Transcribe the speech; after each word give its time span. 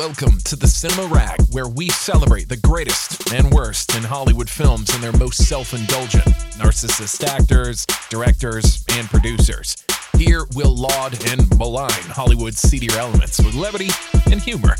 Welcome 0.00 0.38
to 0.44 0.56
the 0.56 0.66
Cinema 0.66 1.12
Rag, 1.14 1.38
where 1.50 1.68
we 1.68 1.90
celebrate 1.90 2.48
the 2.48 2.56
greatest 2.56 3.30
and 3.34 3.52
worst 3.52 3.94
in 3.94 4.02
Hollywood 4.02 4.48
films 4.48 4.88
and 4.94 5.02
their 5.02 5.12
most 5.12 5.46
self 5.46 5.74
indulgent, 5.74 6.24
narcissist 6.56 7.22
actors, 7.22 7.84
directors, 8.08 8.82
and 8.92 9.06
producers. 9.10 9.76
Here 10.16 10.46
we'll 10.54 10.74
laud 10.74 11.22
and 11.28 11.46
malign 11.58 11.90
Hollywood's 12.08 12.60
seedier 12.60 12.96
elements 12.96 13.40
with 13.40 13.54
levity 13.54 13.90
and 14.32 14.40
humor. 14.40 14.74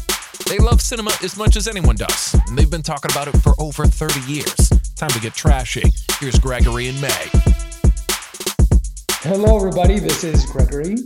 They 0.49 0.57
love 0.57 0.81
cinema 0.81 1.13
as 1.23 1.37
much 1.37 1.55
as 1.57 1.69
anyone 1.69 1.97
does, 1.97 2.35
and 2.49 2.57
they've 2.57 2.71
been 2.71 2.83
talking 2.83 3.11
about 3.11 3.29
it 3.29 3.37
for 3.43 3.53
over 3.59 3.85
30 3.85 4.21
years. 4.21 4.71
Time 4.97 5.11
to 5.11 5.21
get 5.21 5.35
trashy. 5.35 5.93
Here's 6.19 6.39
Gregory 6.39 6.89
and 6.89 6.99
May. 6.99 7.27
Hello, 9.21 9.59
everybody. 9.59 9.99
This 9.99 10.25
is 10.25 10.47
Gregory. 10.47 10.97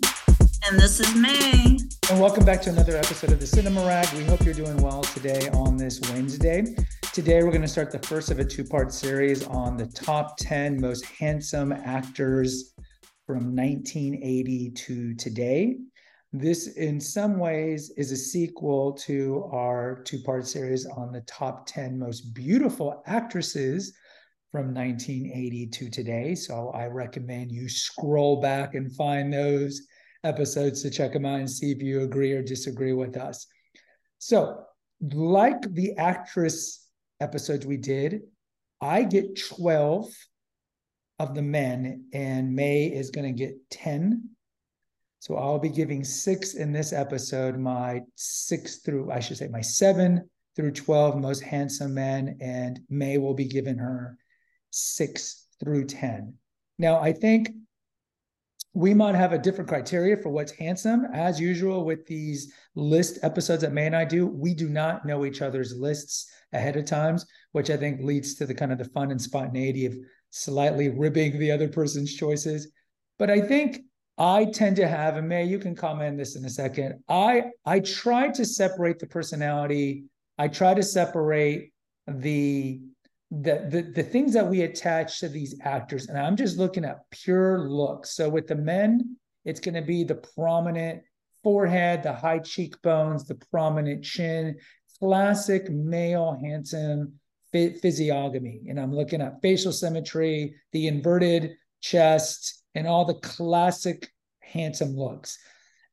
And 0.66 0.78
this 0.78 1.00
is 1.00 1.12
May. 1.16 1.78
And 2.10 2.20
welcome 2.20 2.44
back 2.44 2.60
to 2.62 2.70
another 2.70 2.98
episode 2.98 3.32
of 3.32 3.40
the 3.40 3.46
Cinema 3.46 3.80
Rag. 3.86 4.06
We 4.12 4.24
hope 4.24 4.44
you're 4.44 4.52
doing 4.52 4.76
well 4.76 5.00
today 5.00 5.48
on 5.54 5.78
this 5.78 6.02
Wednesday. 6.10 6.76
Today, 7.14 7.42
we're 7.42 7.50
going 7.50 7.62
to 7.62 7.68
start 7.68 7.90
the 7.90 7.98
first 8.00 8.30
of 8.30 8.38
a 8.38 8.44
two 8.44 8.62
part 8.62 8.92
series 8.92 9.46
on 9.46 9.78
the 9.78 9.86
top 9.86 10.36
10 10.36 10.78
most 10.78 11.06
handsome 11.06 11.72
actors 11.72 12.74
from 13.26 13.56
1980 13.56 14.70
to 14.72 15.14
today. 15.14 15.76
This, 16.34 16.66
in 16.76 17.00
some 17.00 17.38
ways, 17.38 17.90
is 17.96 18.12
a 18.12 18.18
sequel 18.18 18.92
to 19.04 19.48
our 19.50 20.02
two 20.02 20.20
part 20.24 20.46
series 20.46 20.84
on 20.84 21.10
the 21.10 21.22
top 21.22 21.64
10 21.66 21.98
most 21.98 22.34
beautiful 22.34 23.02
actresses 23.06 23.96
from 24.52 24.74
1980 24.74 25.68
to 25.68 25.88
today. 25.88 26.34
So 26.34 26.68
I 26.74 26.84
recommend 26.84 27.50
you 27.50 27.66
scroll 27.66 28.42
back 28.42 28.74
and 28.74 28.94
find 28.94 29.32
those 29.32 29.80
episodes 30.24 30.82
to 30.82 30.90
check 30.90 31.12
them 31.12 31.26
out 31.26 31.38
and 31.38 31.50
see 31.50 31.70
if 31.70 31.82
you 31.82 32.02
agree 32.02 32.32
or 32.32 32.42
disagree 32.42 32.92
with 32.92 33.16
us. 33.16 33.46
So, 34.18 34.64
like 35.00 35.60
the 35.74 35.94
actress 35.96 36.88
episodes 37.20 37.66
we 37.66 37.76
did, 37.76 38.22
I 38.80 39.02
get 39.04 39.40
12 39.56 40.08
of 41.18 41.34
the 41.34 41.42
men, 41.42 42.06
and 42.12 42.54
May 42.54 42.86
is 42.86 43.10
going 43.10 43.26
to 43.26 43.38
get 43.38 43.54
10. 43.70 44.30
So 45.20 45.36
I'll 45.36 45.58
be 45.58 45.70
giving 45.70 46.04
six 46.04 46.54
in 46.54 46.72
this 46.72 46.92
episode, 46.92 47.58
my 47.58 48.02
six 48.14 48.78
through, 48.78 49.10
I 49.10 49.20
should 49.20 49.38
say, 49.38 49.48
my 49.48 49.62
seven 49.62 50.28
through 50.56 50.72
12 50.72 51.16
most 51.16 51.42
handsome 51.42 51.94
men, 51.94 52.36
and 52.40 52.80
May 52.90 53.18
will 53.18 53.34
be 53.34 53.46
giving 53.46 53.78
her 53.78 54.18
six 54.70 55.46
through 55.60 55.86
10. 55.86 56.34
Now, 56.78 57.00
I 57.00 57.12
think 57.12 57.50
we 58.74 58.92
might 58.92 59.14
have 59.14 59.32
a 59.32 59.38
different 59.38 59.68
criteria 59.68 60.16
for 60.16 60.30
what's 60.30 60.50
handsome. 60.52 61.06
As 61.14 61.40
usual 61.40 61.84
with 61.84 62.06
these 62.06 62.52
list 62.74 63.20
episodes 63.22 63.62
that 63.62 63.72
May 63.72 63.86
and 63.86 63.94
I 63.94 64.04
do, 64.04 64.26
we 64.26 64.52
do 64.52 64.68
not 64.68 65.06
know 65.06 65.24
each 65.24 65.42
other's 65.42 65.76
lists 65.76 66.28
ahead 66.52 66.76
of 66.76 66.84
times, 66.84 67.24
which 67.52 67.70
I 67.70 67.76
think 67.76 68.02
leads 68.02 68.34
to 68.34 68.46
the 68.46 68.54
kind 68.54 68.72
of 68.72 68.78
the 68.78 68.84
fun 68.86 69.12
and 69.12 69.22
spontaneity 69.22 69.86
of 69.86 69.94
slightly 70.30 70.88
ribbing 70.88 71.38
the 71.38 71.52
other 71.52 71.68
person's 71.68 72.14
choices. 72.14 72.72
But 73.16 73.30
I 73.30 73.40
think 73.40 73.82
I 74.18 74.46
tend 74.46 74.76
to 74.76 74.88
have, 74.88 75.16
and 75.16 75.28
May, 75.28 75.44
you 75.44 75.60
can 75.60 75.76
comment 75.76 76.18
this 76.18 76.34
in 76.34 76.44
a 76.44 76.50
second. 76.50 77.00
I 77.08 77.44
I 77.64 77.78
try 77.78 78.28
to 78.30 78.44
separate 78.44 78.98
the 78.98 79.06
personality. 79.06 80.04
I 80.36 80.48
try 80.48 80.74
to 80.74 80.82
separate 80.82 81.72
the 82.08 82.80
the, 83.42 83.66
the 83.70 83.82
the 83.94 84.02
things 84.02 84.32
that 84.34 84.46
we 84.46 84.62
attach 84.62 85.20
to 85.20 85.28
these 85.28 85.58
actors 85.62 86.08
and 86.08 86.18
i'm 86.18 86.36
just 86.36 86.58
looking 86.58 86.84
at 86.84 87.08
pure 87.10 87.68
looks 87.68 88.14
so 88.14 88.28
with 88.28 88.46
the 88.46 88.54
men 88.54 89.16
it's 89.44 89.60
going 89.60 89.74
to 89.74 89.82
be 89.82 90.04
the 90.04 90.14
prominent 90.14 91.02
forehead 91.42 92.02
the 92.02 92.12
high 92.12 92.38
cheekbones 92.38 93.24
the 93.24 93.34
prominent 93.50 94.04
chin 94.04 94.56
classic 94.98 95.70
male 95.70 96.38
handsome 96.42 97.12
physiognomy. 97.52 98.62
And 98.68 98.80
i'm 98.80 98.92
looking 98.92 99.20
at 99.20 99.40
facial 99.42 99.72
symmetry 99.72 100.54
the 100.72 100.88
inverted 100.88 101.56
chest 101.80 102.62
and 102.74 102.86
all 102.86 103.04
the 103.04 103.14
classic 103.14 104.08
handsome 104.40 104.96
looks. 104.96 105.38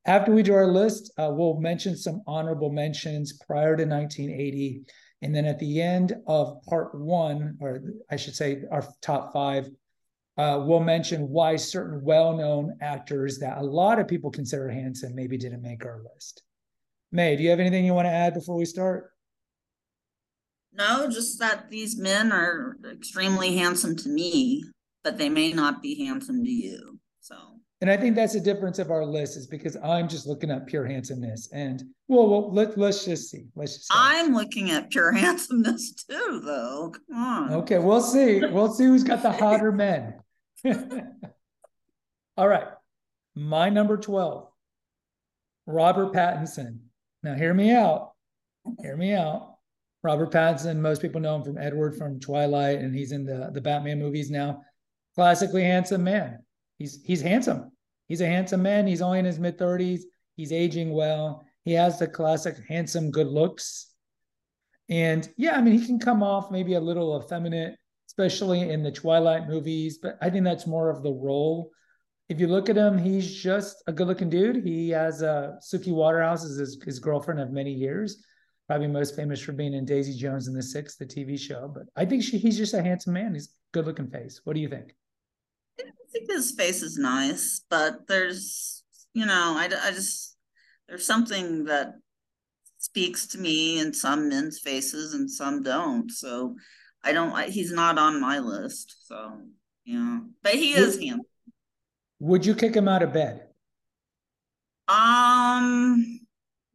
After 0.06 0.32
we 0.32 0.42
do 0.42 0.54
our 0.54 0.68
list 0.68 1.12
uh, 1.18 1.30
we'll 1.32 1.60
mention 1.60 1.96
some 1.96 2.22
honorable 2.26 2.72
mentions 2.72 3.34
prior 3.34 3.78
to 3.78 3.86
1980 3.86 4.84
and 5.22 5.36
then 5.36 5.46
at 5.46 5.60
the 5.60 5.82
end 5.82 6.16
of 6.28 6.64
part 6.64 6.96
one, 6.96 7.58
or 7.60 7.82
I 8.10 8.16
should 8.16 8.36
say 8.36 8.64
our 8.72 8.84
top 9.02 9.34
five, 9.34 9.70
uh, 10.38 10.64
we'll 10.66 10.80
mention 10.80 11.30
why 11.30 11.56
certain 11.56 12.04
well 12.04 12.36
known 12.36 12.78
actors 12.82 13.38
that 13.40 13.58
a 13.58 13.64
lot 13.64 14.00
of 14.00 14.08
people 14.08 14.32
consider 14.32 14.70
handsome 14.70 15.14
maybe 15.14 15.38
didn't 15.38 15.62
make 15.62 15.86
our 15.86 16.02
list. 16.14 16.42
May, 17.12 17.36
do 17.36 17.44
you 17.44 17.50
have 17.50 17.60
anything 17.60 17.86
you 17.86 17.94
want 17.94 18.08
to 18.08 18.12
add 18.12 18.34
before 18.34 18.56
we 18.56 18.66
start? 18.66 19.12
No, 20.74 21.10
just 21.10 21.40
that 21.40 21.70
these 21.70 21.98
men 21.98 22.32
are 22.32 22.78
extremely 22.90 23.58
handsome 23.58 23.98
to 23.98 24.10
me, 24.10 24.64
but 25.04 25.18
they 25.18 25.28
may 25.28 25.52
not 25.52 25.82
be 25.82 26.06
handsome 26.06 26.44
to 26.44 26.50
you. 26.50 26.91
And 27.82 27.90
I 27.90 27.98
think 27.98 28.16
that's 28.16 28.34
the 28.34 28.40
difference 28.40 28.78
of 28.78 28.92
our 28.92 29.04
list 29.04 29.36
is 29.36 29.48
because 29.48 29.76
I'm 29.84 30.08
just 30.08 30.28
looking 30.28 30.52
at 30.52 30.68
pure 30.68 30.86
handsomeness. 30.86 31.50
And 31.52 31.84
well, 32.08 32.30
well 32.30 32.54
let, 32.54 32.78
let's 32.78 33.04
just 33.04 33.32
see. 33.32 33.48
Let's 33.56 33.74
just 33.74 33.92
see. 33.92 33.98
I'm 33.98 34.36
looking 34.36 34.70
at 34.70 34.92
pure 34.92 35.12
handsomeness 35.18 35.92
too, 35.94 36.42
though. 36.46 36.94
Come 36.94 37.18
on. 37.18 37.54
Okay, 37.54 37.80
we'll 37.80 38.02
see. 38.02 38.40
We'll 38.46 38.72
see 38.72 38.86
who's 38.86 39.04
got 39.04 39.24
the 39.24 39.32
hotter 39.32 39.72
men. 39.72 40.20
All 42.38 42.48
right. 42.48 42.68
My 43.34 43.70
number 43.70 43.98
12, 43.98 44.48
Robert 45.66 46.14
Pattinson. 46.14 46.80
Now, 47.24 47.34
hear 47.34 47.54
me 47.54 47.72
out. 47.72 48.12
Hear 48.82 48.96
me 48.96 49.14
out. 49.14 49.56
Robert 50.04 50.32
Pattinson, 50.32 50.78
most 50.78 51.02
people 51.02 51.22
know 51.22 51.36
him 51.38 51.44
from 51.44 51.58
Edward 51.58 51.96
from 51.96 52.20
Twilight, 52.20 52.80
and 52.80 52.94
he's 52.94 53.12
in 53.12 53.26
the, 53.26 53.50
the 53.54 53.62
Batman 53.62 54.00
movies 54.00 54.30
now. 54.30 54.62
Classically 55.16 55.64
handsome 55.64 56.04
man 56.04 56.40
he's 56.82 57.00
he's 57.04 57.22
handsome. 57.22 57.72
He's 58.08 58.22
a 58.22 58.28
handsome 58.28 58.62
man. 58.62 58.88
He's 58.88 59.02
only 59.02 59.20
in 59.20 59.26
his 59.26 59.40
mid 59.40 59.58
30s. 59.58 60.02
He's 60.36 60.52
aging 60.52 60.92
well. 60.92 61.46
He 61.64 61.74
has 61.74 62.00
the 62.00 62.08
classic 62.08 62.58
handsome 62.68 63.12
good 63.12 63.28
looks. 63.28 63.94
And 64.90 65.30
yeah, 65.38 65.56
I 65.56 65.62
mean, 65.62 65.78
he 65.78 65.86
can 65.86 66.00
come 66.00 66.22
off 66.24 66.52
maybe 66.52 66.74
a 66.74 66.80
little 66.80 67.22
effeminate, 67.24 67.78
especially 68.10 68.70
in 68.70 68.84
the 68.84 68.92
Twilight 68.92 69.48
movies, 69.48 70.00
but 70.02 70.18
I 70.22 70.30
think 70.30 70.44
that's 70.44 70.68
more 70.68 70.90
of 70.90 71.04
the 71.04 71.12
role. 71.12 71.72
If 72.28 72.40
you 72.40 72.48
look 72.48 72.70
at 72.70 72.78
him, 72.78 72.98
he's 72.98 73.34
just 73.34 73.84
a 73.88 73.94
good 73.94 74.08
looking 74.08 74.30
dude. 74.30 74.66
He 74.66 74.90
has 74.90 75.22
uh, 75.22 75.58
Suki 75.62 75.94
Waterhouse 75.94 76.44
as 76.44 76.58
his, 76.58 76.82
his 76.84 77.00
girlfriend 77.00 77.40
of 77.40 77.52
many 77.52 77.72
years, 77.72 78.24
probably 78.68 78.88
most 78.88 79.16
famous 79.16 79.40
for 79.40 79.52
being 79.52 79.74
in 79.74 79.86
Daisy 79.86 80.18
Jones 80.18 80.48
and 80.48 80.58
the 80.58 80.64
Six, 80.64 80.96
the 80.96 81.06
TV 81.06 81.40
show. 81.40 81.72
But 81.74 81.84
I 81.96 82.06
think 82.06 82.24
she, 82.24 82.38
he's 82.38 82.58
just 82.58 82.74
a 82.74 82.82
handsome 82.82 83.14
man. 83.14 83.34
He's 83.34 83.54
good 83.74 83.86
looking 83.86 84.10
face. 84.10 84.42
What 84.44 84.54
do 84.54 84.60
you 84.60 84.70
think? 84.70 84.96
Think 86.12 86.30
his 86.30 86.52
face 86.52 86.82
is 86.82 86.98
nice, 86.98 87.62
but 87.70 88.08
there's, 88.08 88.84
you 89.14 89.26
know, 89.26 89.56
I, 89.58 89.66
I 89.84 89.92
just, 89.92 90.36
there's 90.88 91.06
something 91.06 91.66
that 91.66 91.94
speaks 92.78 93.28
to 93.28 93.38
me 93.38 93.80
in 93.80 93.94
some 93.94 94.30
men's 94.30 94.60
faces 94.60 95.14
and 95.14 95.30
some 95.30 95.64
don't. 95.64 96.12
So 96.12 96.56
I 97.04 97.14
don't, 97.14 97.32
I, 97.32 97.48
he's 97.48 97.72
not 97.72 97.98
on 97.98 98.20
my 98.20 98.40
list. 98.40 99.08
So, 99.08 99.40
yeah, 99.86 100.20
but 100.44 100.54
he 100.54 100.74
is 100.74 100.98
would, 100.98 101.06
handsome. 101.06 101.26
Would 102.20 102.46
you 102.46 102.56
kick 102.56 102.76
him 102.76 102.88
out 102.88 103.04
of 103.04 103.14
bed? 103.14 103.48
Um, 104.88 106.20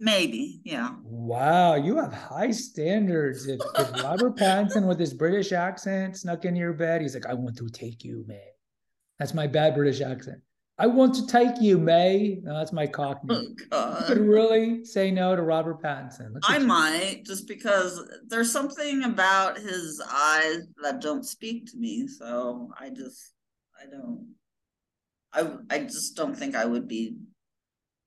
maybe, 0.00 0.60
yeah. 0.64 0.90
Wow, 1.02 1.74
you 1.74 1.96
have 1.96 2.12
high 2.12 2.50
standards. 2.50 3.46
If, 3.46 3.60
if 3.78 4.02
Robert 4.02 4.36
Pattinson 4.38 4.86
with 4.86 4.98
his 4.98 5.12
British 5.12 5.52
accent 5.52 6.16
snuck 6.16 6.44
in 6.44 6.56
your 6.56 6.72
bed, 6.72 7.02
he's 7.02 7.14
like, 7.14 7.26
I 7.26 7.34
want 7.34 7.56
to 7.59 7.68
take 7.68 8.04
you, 8.04 8.24
man. 8.26 8.41
That's 9.18 9.34
my 9.34 9.47
bad 9.47 9.74
British 9.74 10.01
accent. 10.01 10.39
I 10.78 10.86
want 10.86 11.15
to 11.15 11.27
take 11.27 11.59
you, 11.59 11.78
May. 11.78 12.39
No, 12.42 12.54
that's 12.54 12.72
my 12.72 12.86
Cockney. 12.86 13.57
Oh, 13.72 13.98
you 13.98 14.07
could 14.07 14.18
really 14.18 14.84
say 14.84 15.10
no 15.10 15.34
to 15.34 15.41
Robert 15.41 15.83
Pattinson. 15.83 16.34
I 16.47 16.59
you. 16.59 16.66
might, 16.66 17.22
just 17.24 17.48
because 17.48 17.98
there's 18.27 18.53
something 18.53 19.04
about 19.04 19.57
his 19.57 20.03
eyes 20.07 20.66
that 20.83 21.01
don't 21.01 21.24
speak 21.24 21.71
to 21.71 21.78
me. 21.78 22.07
So 22.07 22.71
I 22.78 22.91
just, 22.91 23.33
I 23.80 23.86
don't, 23.91 24.34
I, 25.33 25.74
I 25.74 25.78
just 25.80 26.15
don't 26.15 26.36
think 26.36 26.54
I 26.54 26.66
would 26.66 26.86
be 26.86 27.16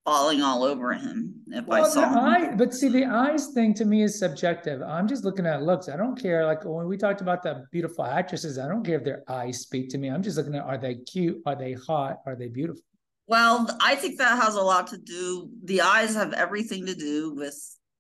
falling 0.05 0.41
all 0.41 0.63
over 0.63 0.93
him 0.93 1.35
if 1.47 1.65
well, 1.65 1.85
I 1.85 1.89
saw 1.89 2.09
him. 2.09 2.17
Eye, 2.17 2.55
but 2.55 2.73
see, 2.73 2.89
the 2.89 3.05
eyes 3.05 3.47
thing 3.53 3.73
to 3.75 3.85
me 3.85 4.03
is 4.03 4.19
subjective. 4.19 4.81
I'm 4.81 5.07
just 5.07 5.23
looking 5.23 5.45
at 5.45 5.63
looks. 5.63 5.89
I 5.89 5.97
don't 5.97 6.19
care. 6.19 6.45
Like 6.45 6.63
when 6.65 6.87
we 6.87 6.97
talked 6.97 7.21
about 7.21 7.43
the 7.43 7.63
beautiful 7.71 8.05
actresses, 8.05 8.57
I 8.57 8.67
don't 8.67 8.83
care 8.83 8.97
if 8.97 9.03
their 9.03 9.23
eyes 9.27 9.59
speak 9.59 9.89
to 9.89 9.97
me. 9.97 10.09
I'm 10.09 10.23
just 10.23 10.37
looking 10.37 10.55
at 10.55 10.63
are 10.63 10.77
they 10.77 10.95
cute? 10.95 11.41
Are 11.45 11.55
they 11.55 11.73
hot? 11.73 12.17
Are 12.25 12.35
they 12.35 12.47
beautiful? 12.47 12.81
Well, 13.27 13.69
I 13.79 13.95
think 13.95 14.17
that 14.17 14.41
has 14.41 14.55
a 14.55 14.61
lot 14.61 14.87
to 14.87 14.97
do. 14.97 15.49
The 15.63 15.81
eyes 15.81 16.15
have 16.15 16.33
everything 16.33 16.87
to 16.87 16.95
do 16.95 17.35
with 17.35 17.55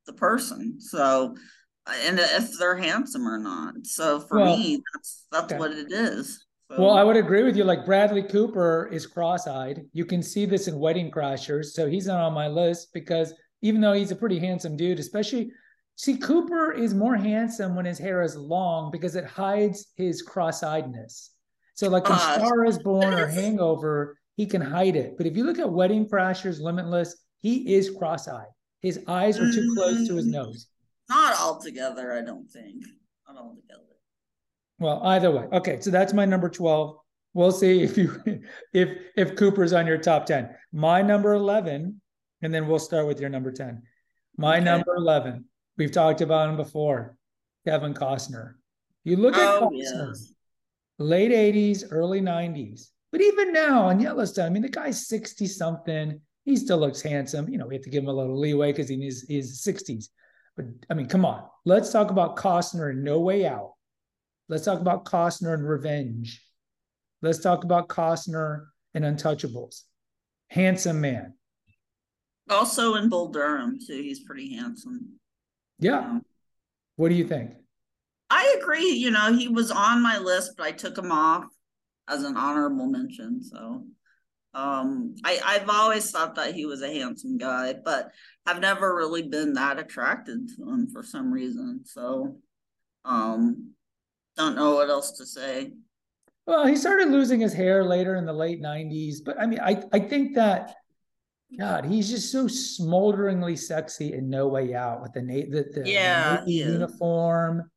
the 0.07 0.13
person. 0.13 0.81
So, 0.81 1.35
and 1.87 2.17
if 2.19 2.57
they're 2.57 2.77
handsome 2.77 3.27
or 3.27 3.37
not. 3.37 3.75
So 3.83 4.19
for 4.21 4.39
well, 4.39 4.57
me, 4.57 4.81
that's 4.93 5.27
that's 5.31 5.53
okay. 5.53 5.59
what 5.59 5.71
it 5.71 5.91
is. 5.91 6.45
Well, 6.77 6.91
I 6.91 7.03
would 7.03 7.17
agree 7.17 7.43
with 7.43 7.57
you. 7.57 7.63
Like 7.63 7.85
Bradley 7.85 8.21
Cooper 8.21 8.89
is 8.91 9.07
cross-eyed. 9.07 9.85
You 9.91 10.05
can 10.05 10.21
see 10.21 10.45
this 10.45 10.67
in 10.67 10.77
Wedding 10.77 11.09
Crashers, 11.09 11.71
so 11.71 11.87
he's 11.87 12.05
not 12.05 12.21
on 12.21 12.33
my 12.33 12.47
list 12.47 12.89
because 12.93 13.33
even 13.61 13.81
though 13.81 13.93
he's 13.93 14.11
a 14.11 14.15
pretty 14.15 14.39
handsome 14.39 14.77
dude, 14.77 14.99
especially. 14.99 15.51
See, 15.95 16.15
Cooper 16.15 16.71
is 16.71 16.93
more 16.93 17.17
handsome 17.17 17.75
when 17.75 17.85
his 17.85 17.99
hair 17.99 18.21
is 18.21 18.37
long 18.37 18.89
because 18.89 19.17
it 19.17 19.25
hides 19.25 19.87
his 19.97 20.21
cross-eyedness. 20.21 21.31
So, 21.73 21.89
like 21.89 22.05
in 22.05 22.13
uh, 22.13 22.35
Star 22.37 22.63
is 22.63 22.79
Born 22.79 23.13
or 23.13 23.27
Hangover, 23.27 24.17
he 24.37 24.45
can 24.45 24.61
hide 24.61 24.95
it. 24.95 25.17
But 25.17 25.25
if 25.27 25.35
you 25.35 25.43
look 25.43 25.59
at 25.59 25.69
Wedding 25.69 26.07
Crashers, 26.07 26.61
Limitless, 26.61 27.17
he 27.39 27.73
is 27.73 27.89
cross-eyed. 27.89 28.47
His 28.81 29.03
eyes 29.07 29.37
are 29.39 29.51
too 29.51 29.73
close 29.75 30.07
to 30.07 30.15
his 30.15 30.27
mm. 30.27 30.31
nose. 30.31 30.67
Not 31.09 31.37
altogether, 31.37 32.13
I 32.13 32.21
don't 32.21 32.49
think. 32.49 32.85
Not 33.27 33.37
altogether. 33.37 33.88
Well, 34.79 35.01
either 35.03 35.31
way. 35.31 35.45
Okay, 35.51 35.79
so 35.81 35.91
that's 35.91 36.13
my 36.13 36.25
number 36.25 36.49
12. 36.49 36.95
We'll 37.33 37.51
see 37.51 37.83
if 37.83 37.97
you 37.97 38.21
if 38.73 38.89
if 39.15 39.35
Cooper's 39.35 39.73
on 39.73 39.85
your 39.85 39.97
top 39.97 40.25
10. 40.25 40.49
My 40.71 41.01
number 41.01 41.33
11, 41.33 42.01
and 42.41 42.53
then 42.53 42.67
we'll 42.67 42.79
start 42.79 43.07
with 43.07 43.19
your 43.19 43.29
number 43.29 43.51
10. 43.51 43.81
My 44.37 44.57
okay. 44.57 44.65
number 44.65 44.95
11. 44.95 45.45
We've 45.77 45.91
talked 45.91 46.21
about 46.21 46.49
him 46.49 46.57
before. 46.57 47.17
Kevin 47.65 47.93
Costner. 47.93 48.53
You 49.03 49.17
look 49.17 49.35
at 49.35 49.61
oh, 49.61 49.69
Costner, 49.69 50.07
yes. 50.09 50.33
late 50.97 51.31
80s, 51.31 51.83
early 51.91 52.21
90s. 52.21 52.89
But 53.11 53.21
even 53.21 53.51
now 53.53 53.87
on 53.87 53.99
Yellowstone, 53.99 54.45
I 54.45 54.49
mean, 54.49 54.61
the 54.61 54.69
guy's 54.69 55.07
60 55.07 55.45
something. 55.47 56.19
He 56.45 56.55
still 56.55 56.77
looks 56.77 57.01
handsome. 57.01 57.49
You 57.49 57.57
know, 57.57 57.67
we 57.67 57.75
have 57.75 57.83
to 57.83 57.89
give 57.89 58.03
him 58.03 58.09
a 58.09 58.13
little 58.13 58.39
leeway 58.39 58.71
because 58.71 58.89
he's 58.89 59.23
in 59.23 59.35
his 59.35 59.61
60s. 59.61 60.05
But 60.55 60.65
I 60.89 60.93
mean, 60.93 61.07
come 61.07 61.25
on. 61.25 61.43
Let's 61.65 61.91
talk 61.91 62.11
about 62.11 62.37
Costner 62.37 62.91
and 62.91 63.03
No 63.03 63.19
Way 63.19 63.45
Out. 63.45 63.73
Let's 64.49 64.65
talk 64.65 64.81
about 64.81 65.05
Costner 65.05 65.53
and 65.53 65.67
Revenge. 65.67 66.43
Let's 67.21 67.39
talk 67.39 67.63
about 67.63 67.87
Costner 67.87 68.65
and 68.93 69.05
Untouchables. 69.05 69.83
Handsome 70.49 70.99
man. 70.99 71.35
Also 72.49 72.95
in 72.95 73.09
Bull 73.09 73.29
Durham, 73.29 73.77
too. 73.79 74.01
He's 74.01 74.21
pretty 74.21 74.55
handsome. 74.55 75.19
Yeah. 75.77 76.01
You 76.01 76.13
know? 76.13 76.21
What 76.95 77.09
do 77.09 77.15
you 77.15 77.27
think? 77.27 77.51
I 78.31 78.57
agree. 78.59 78.89
You 78.89 79.11
know, 79.11 79.33
he 79.33 79.47
was 79.47 79.71
on 79.71 80.01
my 80.01 80.17
list, 80.17 80.53
but 80.57 80.65
I 80.65 80.71
took 80.71 80.97
him 80.97 81.11
off 81.11 81.45
as 82.07 82.23
an 82.23 82.35
honorable 82.35 82.87
mention. 82.87 83.43
So 83.43 83.85
um 84.55 85.15
I, 85.23 85.39
I've 85.45 85.69
always 85.69 86.09
thought 86.09 86.35
that 86.35 86.55
he 86.55 86.65
was 86.65 86.81
a 86.81 86.91
handsome 86.91 87.37
guy, 87.37 87.75
but 87.85 88.09
I've 88.47 88.59
never 88.59 88.95
really 88.95 89.21
been 89.21 89.53
that 89.53 89.77
attracted 89.77 90.49
to 90.55 90.69
him 90.69 90.87
for 90.91 91.03
some 91.03 91.31
reason. 91.31 91.81
So 91.85 92.37
um 93.05 93.73
don't 94.39 94.55
know 94.55 94.75
what 94.75 94.89
else 94.89 95.11
to 95.17 95.25
say. 95.25 95.71
Well, 96.47 96.65
he 96.65 96.75
started 96.75 97.09
losing 97.09 97.39
his 97.39 97.53
hair 97.53 97.83
later 97.83 98.15
in 98.15 98.25
the 98.25 98.33
late 98.33 98.61
90s, 98.61 99.17
but 99.23 99.39
I 99.39 99.45
mean, 99.45 99.59
I, 99.59 99.83
I 99.93 99.99
think 99.99 100.33
that 100.35 100.75
God, 101.57 101.85
he's 101.85 102.09
just 102.09 102.31
so 102.31 102.47
smolderingly 102.47 103.55
sexy 103.55 104.13
in 104.13 104.29
No 104.29 104.47
Way 104.47 104.73
Out 104.75 105.01
with 105.01 105.13
the 105.13 105.21
the, 105.21 105.81
the 105.81 105.89
yeah, 105.89 106.41
Navy 106.45 106.53
uniform 106.53 107.69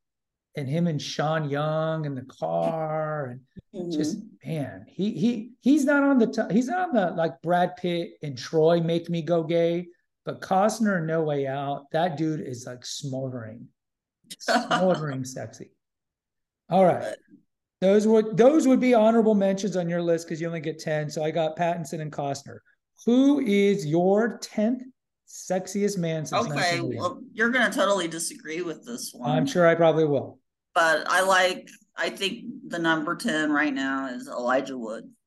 and 0.55 0.67
him 0.67 0.87
and 0.87 1.01
Sean 1.01 1.49
Young 1.49 2.05
in 2.05 2.13
the 2.13 2.25
car 2.25 3.25
and 3.25 3.41
mm-hmm. 3.73 3.91
just 3.91 4.17
man, 4.45 4.85
he 4.87 5.11
he 5.11 5.51
he's 5.61 5.85
not 5.85 6.03
on 6.03 6.19
the 6.19 6.27
t- 6.27 6.53
he's 6.53 6.67
not 6.67 6.89
on 6.89 6.95
the 6.95 7.11
like 7.11 7.41
Brad 7.41 7.75
Pitt 7.77 8.11
and 8.21 8.37
Troy 8.37 8.79
make 8.79 9.09
me 9.09 9.23
go 9.23 9.43
gay, 9.43 9.87
but 10.23 10.41
Costner 10.41 10.97
and 10.97 11.07
No 11.07 11.23
Way 11.23 11.47
Out, 11.47 11.89
that 11.91 12.15
dude 12.15 12.41
is 12.41 12.67
like 12.67 12.85
smoldering, 12.85 13.67
smoldering 14.39 15.25
sexy. 15.25 15.71
All 16.69 16.85
right. 16.85 17.15
Those 17.81 18.07
would 18.07 18.37
those 18.37 18.67
would 18.67 18.79
be 18.79 18.93
honorable 18.93 19.35
mentions 19.35 19.75
on 19.75 19.89
your 19.89 20.01
list 20.01 20.25
because 20.25 20.39
you 20.39 20.47
only 20.47 20.61
get 20.61 20.79
10. 20.79 21.09
So 21.09 21.23
I 21.23 21.31
got 21.31 21.57
Pattinson 21.57 21.99
and 21.99 22.11
Costner. 22.11 22.59
Who 23.05 23.41
is 23.41 23.85
your 23.85 24.39
10th 24.39 24.81
sexiest 25.27 25.97
man 25.97 26.25
since 26.25 26.47
Okay, 26.47 26.79
well, 26.79 27.21
you're 27.33 27.49
gonna 27.49 27.73
totally 27.73 28.07
disagree 28.07 28.61
with 28.61 28.85
this 28.85 29.13
one. 29.13 29.29
I'm 29.29 29.45
sure 29.45 29.67
I 29.67 29.75
probably 29.75 30.05
will. 30.05 30.39
But 30.73 31.09
I 31.09 31.21
like 31.21 31.67
I 31.97 32.09
think 32.09 32.45
the 32.67 32.79
number 32.79 33.15
10 33.15 33.51
right 33.51 33.73
now 33.73 34.07
is 34.07 34.27
Elijah 34.27 34.77
Wood. 34.77 35.09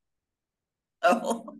Oh 1.02 1.58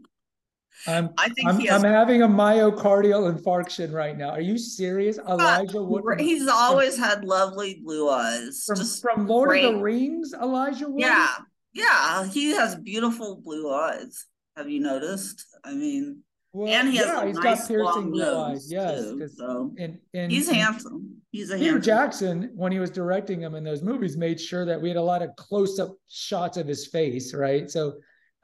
I'm, 0.86 1.10
I 1.18 1.28
think 1.28 1.48
I'm, 1.48 1.60
has, 1.60 1.84
I'm, 1.84 1.90
having 1.90 2.22
a 2.22 2.28
myocardial 2.28 3.32
infarction 3.32 3.92
right 3.92 4.16
now. 4.16 4.30
Are 4.30 4.40
you 4.40 4.58
serious? 4.58 5.18
Elijah 5.18 5.82
Wood. 5.82 6.20
He's 6.20 6.48
always 6.48 6.98
had 6.98 7.24
lovely 7.24 7.80
blue 7.82 8.08
eyes. 8.08 8.64
From, 8.66 8.84
from 8.84 9.26
Lord 9.26 9.48
great. 9.48 9.64
of 9.64 9.74
the 9.74 9.80
Rings, 9.80 10.34
Elijah 10.34 10.88
Wood? 10.88 11.00
Yeah. 11.00 11.34
Yeah. 11.72 12.26
He 12.26 12.50
has 12.52 12.76
beautiful 12.76 13.36
blue 13.36 13.72
eyes. 13.72 14.26
Have 14.56 14.70
you 14.70 14.80
noticed? 14.80 15.44
I 15.64 15.72
mean, 15.72 16.22
well, 16.52 16.72
and 16.72 16.88
he 16.88 16.96
has 16.96 17.06
yeah, 17.06 17.22
a 17.22 17.26
he's 17.26 17.36
nice 17.36 17.58
got 17.60 17.68
piercing 17.68 18.10
blue 18.10 18.34
eyes. 18.38 18.72
Yes, 18.72 19.00
too, 19.00 19.28
so 19.28 19.74
and, 19.78 19.98
and 20.14 20.32
he's 20.32 20.48
handsome. 20.48 21.16
He's 21.30 21.50
a 21.50 21.58
Peter 21.58 21.72
handsome. 21.72 21.82
Jackson, 21.82 22.50
when 22.54 22.72
he 22.72 22.78
was 22.78 22.88
directing 22.88 23.42
him 23.42 23.54
in 23.54 23.62
those 23.62 23.82
movies, 23.82 24.16
made 24.16 24.40
sure 24.40 24.64
that 24.64 24.80
we 24.80 24.88
had 24.88 24.96
a 24.96 25.02
lot 25.02 25.20
of 25.20 25.36
close-up 25.36 25.94
shots 26.08 26.56
of 26.56 26.66
his 26.66 26.86
face, 26.86 27.34
right? 27.34 27.70
So 27.70 27.96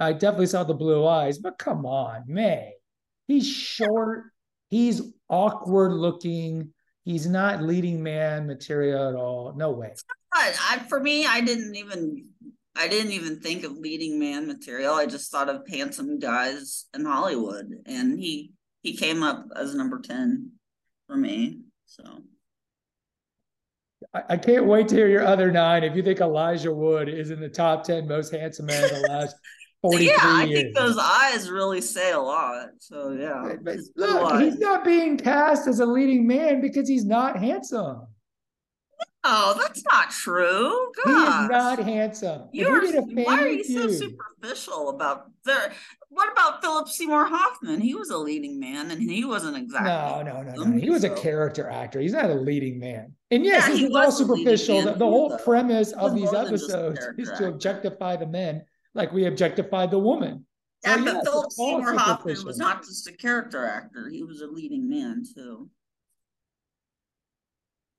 I 0.03 0.13
definitely 0.13 0.47
saw 0.47 0.65
the 0.65 0.75
blue 0.75 1.07
eyes, 1.07 1.39
but 1.39 1.59
come 1.59 1.87
on, 1.87 2.25
May. 2.27 2.75
He's 3.29 3.47
short. 3.47 4.25
He's 4.69 5.03
awkward 5.29 5.93
looking. 5.93 6.73
He's 7.05 7.27
not 7.27 7.63
leading 7.63 8.03
man 8.03 8.47
material 8.47 9.09
at 9.09 9.15
all. 9.15 9.55
No 9.57 9.71
way. 9.71 9.95
I, 10.33 10.79
for 10.89 11.01
me, 11.01 11.27
I 11.27 11.41
didn't 11.41 11.75
even 11.77 12.29
I 12.75 12.89
didn't 12.89 13.13
even 13.13 13.41
think 13.41 13.65
of 13.65 13.77
leading 13.77 14.19
man 14.19 14.47
material. 14.47 14.95
I 14.95 15.07
just 15.07 15.31
thought 15.31 15.49
of 15.49 15.69
handsome 15.69 16.19
guys 16.19 16.87
in 16.95 17.05
Hollywood, 17.05 17.71
and 17.87 18.19
he 18.19 18.53
he 18.83 18.97
came 18.97 19.23
up 19.23 19.47
as 19.55 19.75
number 19.75 20.01
ten 20.01 20.53
for 21.07 21.17
me. 21.17 21.61
So 21.87 22.03
I, 24.15 24.23
I 24.31 24.37
can't 24.39 24.67
wait 24.67 24.89
to 24.89 24.97
hear 24.97 25.09
your 25.09 25.27
other 25.27 25.53
nine. 25.53 25.85
If 25.85 25.97
you 25.97 26.03
think 26.03 26.21
Elijah 26.21 26.73
Wood 26.73 27.09
is 27.09 27.31
in 27.31 27.41
the 27.41 27.49
top 27.49 27.85
ten 27.85 28.09
most 28.09 28.33
handsome 28.33 28.67
man 28.67 28.83
the 28.83 29.07
last 29.09 29.37
43 29.83 30.07
yeah, 30.07 30.17
I 30.23 30.45
years. 30.45 30.61
think 30.61 30.77
those 30.77 30.97
eyes 30.97 31.51
really 31.51 31.81
say 31.81 32.13
a 32.13 32.21
lot. 32.21 32.69
So 32.79 33.11
yeah. 33.13 33.57
But 33.61 33.79
look, 33.97 34.41
he's 34.41 34.59
not 34.59 34.85
being 34.85 35.19
cast 35.19 35.67
as 35.67 35.81
a 35.81 35.87
leading 35.87 36.27
man 36.27 36.61
because 36.61 36.89
he's 36.89 37.05
not 37.05 37.37
handsome. 37.37 38.07
Oh, 39.25 39.57
that's 39.61 39.85
not 39.85 40.11
true. 40.11 40.93
Gosh. 41.05 41.07
He 41.07 41.13
is 41.13 41.51
not 41.51 41.79
handsome. 41.79 42.49
You're, 42.53 43.03
why 43.03 43.39
are 43.39 43.49
you 43.49 43.63
so 43.63 43.89
superficial 43.89 44.89
about 44.91 45.31
there? 45.45 45.73
What 46.09 46.31
about 46.33 46.61
Philip 46.61 46.89
Seymour 46.89 47.27
Hoffman? 47.27 47.81
He 47.81 47.95
was 47.95 48.11
a 48.11 48.19
leading 48.19 48.59
man, 48.59 48.91
and 48.91 49.01
he 49.01 49.25
wasn't 49.25 49.57
exactly. 49.57 49.91
No, 49.91 50.23
no, 50.23 50.43
no, 50.43 50.65
no. 50.65 50.79
He 50.79 50.91
was 50.91 51.03
so. 51.03 51.13
a 51.13 51.17
character 51.17 51.69
actor. 51.69 52.01
He's 52.01 52.13
not 52.13 52.31
a 52.31 52.35
leading 52.35 52.81
man. 52.81 53.15
And 53.31 53.45
yes, 53.45 53.69
yeah, 53.69 53.77
he 53.77 53.85
was 53.87 53.95
all 53.95 54.13
superficial. 54.13 54.83
The, 54.83 54.95
the 54.95 55.07
whole 55.07 55.39
premise 55.39 55.93
of 55.93 56.15
these 56.15 56.33
episodes 56.35 57.01
is 57.17 57.31
to 57.39 57.49
objectify 57.49 58.17
the 58.17 58.27
men 58.27 58.63
like 58.95 59.13
we 59.13 59.27
objectified 59.27 59.91
the 59.91 59.99
woman. 59.99 60.47
Yeah, 60.85 60.97
but 60.97 61.05
yes, 61.05 61.25
Philip 61.25 61.53
Seymour 61.53 61.95
Hoffman 61.95 62.45
was 62.45 62.59
not 62.59 62.83
just 62.85 63.09
a 63.09 63.13
character 63.13 63.65
actor; 63.65 64.09
he 64.09 64.23
was 64.23 64.41
a 64.41 64.47
leading 64.47 64.89
man 64.89 65.23
too. 65.35 65.71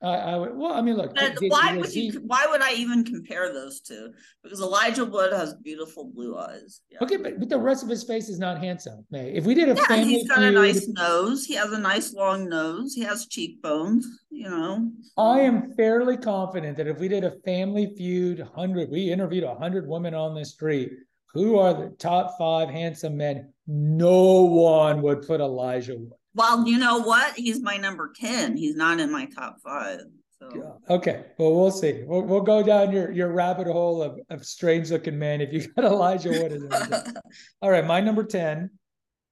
I, 0.03 0.15
I 0.15 0.36
would, 0.36 0.57
well, 0.57 0.74
I 0.74 0.81
mean, 0.81 0.98
look. 0.98 1.15
Did, 1.15 1.38
why 1.48 1.77
would 1.77 1.89
he, 1.89 2.07
you? 2.07 2.22
Why 2.25 2.45
would 2.50 2.62
I 2.62 2.74
even 2.74 3.05
compare 3.05 3.53
those 3.53 3.79
two? 3.79 4.12
Because 4.43 4.60
Elijah 4.60 5.05
Wood 5.05 5.31
has 5.31 5.53
beautiful 5.53 6.12
blue 6.13 6.38
eyes. 6.38 6.81
Yeah. 6.89 6.98
Okay, 7.01 7.15
but, 7.15 7.39
but 7.39 7.48
the 7.48 7.57
rest 7.57 7.83
of 7.83 7.89
his 7.89 8.03
face 8.03 8.27
is 8.27 8.38
not 8.38 8.60
handsome. 8.60 9.05
May 9.12 9.31
if 9.33 9.45
we 9.45 9.53
did 9.53 9.69
a 9.69 9.75
yeah, 9.75 10.03
he's 10.03 10.27
got 10.27 10.39
feud, 10.39 10.50
a 10.50 10.51
nice 10.51 10.88
nose. 10.89 11.45
He 11.45 11.53
has 11.55 11.72
a 11.72 11.79
nice 11.79 12.13
long 12.13 12.50
nose. 12.50 12.93
He 12.93 13.01
has 13.01 13.27
cheekbones. 13.27 14.05
You 14.29 14.50
know. 14.50 14.91
I 15.17 15.39
am 15.39 15.74
fairly 15.75 16.17
confident 16.17 16.75
that 16.77 16.88
if 16.88 17.00
we 17.00 17.07
did 17.07 17.24
a 17.24 17.39
family 17.45 17.93
feud 17.95 18.45
hundred, 18.53 18.89
we 18.89 19.10
interviewed 19.10 19.45
hundred 19.57 19.88
women 19.88 20.13
on 20.13 20.36
the 20.36 20.43
street. 20.43 20.91
Who 21.33 21.57
are 21.57 21.74
the 21.74 21.95
top 21.98 22.38
five 22.38 22.69
handsome 22.69 23.17
men? 23.17 23.53
No 23.67 24.43
one 24.43 25.01
would 25.01 25.25
put 25.25 25.39
Elijah 25.39 25.95
Wood. 25.95 26.12
Well, 26.36 26.68
you 26.68 26.78
know 26.78 27.00
what? 27.00 27.36
He's 27.36 27.62
my 27.62 27.78
number 27.78 28.12
10. 28.16 28.58
He's 28.58 28.75
not 28.75 29.00
in 29.00 29.12
my 29.12 29.25
top 29.25 29.58
five. 29.63 30.00
So. 30.40 30.50
Yeah. 30.56 30.96
Okay. 30.96 31.25
Well, 31.38 31.54
we'll 31.54 31.72
see. 31.72 32.04
We'll, 32.06 32.24
we'll 32.24 32.42
go 32.42 32.63
down 32.63 32.92
your, 32.92 33.12
your 33.12 33.32
rabbit 33.32 33.68
hole 33.68 34.02
of, 34.02 34.20
of 34.30 34.46
strange 34.46 34.92
looking 34.92 35.18
men. 35.18 35.42
If 35.42 35.54
you 35.54 35.68
got 35.75 35.86
Elijah 35.86 36.30
Wood 36.30 36.52
is 36.52 36.63
All 37.62 37.70
right. 37.70 37.86
My 37.86 38.02
number 38.02 38.24
10, 38.24 38.70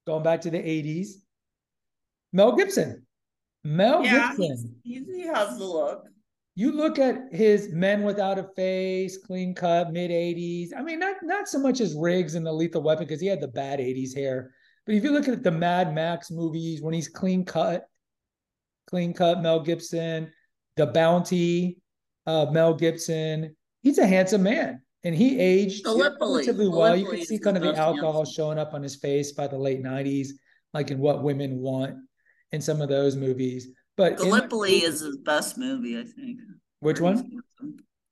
going 0.06 0.24
back 0.24 0.42
to 0.42 0.52
the 0.52 0.60
80s, 0.60 1.08
Mel 2.34 2.56
Gibson. 2.56 3.06
Mel 3.64 4.04
yeah, 4.04 4.30
Gibson. 4.30 4.76
He's, 4.84 5.06
he 5.08 5.22
has 5.22 5.58
the 5.58 5.66
look. 5.66 6.06
You 6.56 6.72
look 6.72 7.00
at 7.00 7.18
his 7.32 7.70
Men 7.72 8.04
Without 8.04 8.38
a 8.38 8.44
Face, 8.56 9.18
clean 9.18 9.56
cut, 9.56 9.92
mid 9.92 10.12
80s. 10.12 10.70
I 10.78 10.82
mean, 10.82 11.00
not, 11.00 11.16
not 11.24 11.48
so 11.48 11.58
much 11.60 11.80
as 11.80 11.96
Riggs 11.96 12.36
and 12.36 12.46
the 12.46 12.52
Lethal 12.52 12.84
Weapon 12.84 13.06
because 13.06 13.22
he 13.22 13.28
had 13.28 13.42
the 13.42 13.48
bad 13.48 13.80
80s 13.80 14.16
hair 14.16 14.52
but 14.86 14.96
if 14.96 15.04
you 15.04 15.12
look 15.12 15.28
at 15.28 15.44
the 15.44 15.52
Mad 15.52 15.94
Max 15.94 16.32
movies, 16.32 16.82
when 16.82 16.94
he's 16.94 17.08
clean 17.08 17.46
cut, 17.46 17.86
clean 18.88 19.14
cut 19.14 19.42
Mel 19.42 19.60
Gibson, 19.60 20.32
The 20.76 20.88
Bounty, 20.88 21.78
uh, 22.26 22.48
Mel 22.52 22.74
Gibson, 22.74 23.56
he's 23.82 23.98
a 23.98 24.08
handsome 24.08 24.44
man. 24.44 24.82
And 25.04 25.16
he 25.16 25.40
aged 25.40 25.86
relatively 25.86 26.68
well. 26.68 26.96
You 26.96 27.10
can 27.10 27.26
see 27.26 27.40
kind 27.40 27.58
of 27.58 27.64
the 27.64 27.76
alcohol 27.76 28.18
handsome. 28.18 28.34
showing 28.34 28.60
up 28.60 28.74
on 28.74 28.84
his 28.84 28.98
face 28.98 29.32
by 29.32 29.48
the 29.48 29.58
late 29.58 29.82
90s, 29.82 30.30
like 30.74 30.92
in 30.92 31.00
What 31.00 31.24
Women 31.24 31.58
Want. 31.58 31.96
in 32.52 32.62
some 32.62 32.82
of 32.82 32.90
those 32.90 33.16
movies. 33.16 33.70
But 33.98 34.18
Gallipoli 34.18 34.84
is 34.84 35.00
his 35.02 35.18
best 35.18 35.58
movie, 35.58 35.98
I 36.00 36.04
think. 36.04 36.40
Which 36.80 37.00
one? 37.00 37.42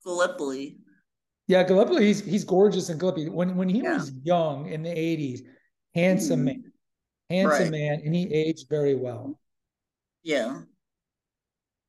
Gallipoli. 0.04 0.78
Yeah, 1.46 1.62
Gallipoli. 1.64 2.06
He's 2.06 2.24
he's 2.24 2.44
gorgeous 2.44 2.90
in 2.90 2.98
Gallipoli. 2.98 3.28
When 3.28 3.56
when 3.56 3.68
he 3.68 3.82
yeah. 3.82 3.94
was 3.94 4.12
young 4.22 4.68
in 4.68 4.82
the 4.82 4.96
eighties, 4.96 5.42
handsome 5.94 6.44
man, 6.44 6.72
handsome 7.28 7.62
right. 7.64 7.70
man, 7.70 8.02
and 8.04 8.14
he 8.14 8.32
aged 8.32 8.68
very 8.68 8.94
well. 8.94 9.38
Yeah, 10.22 10.60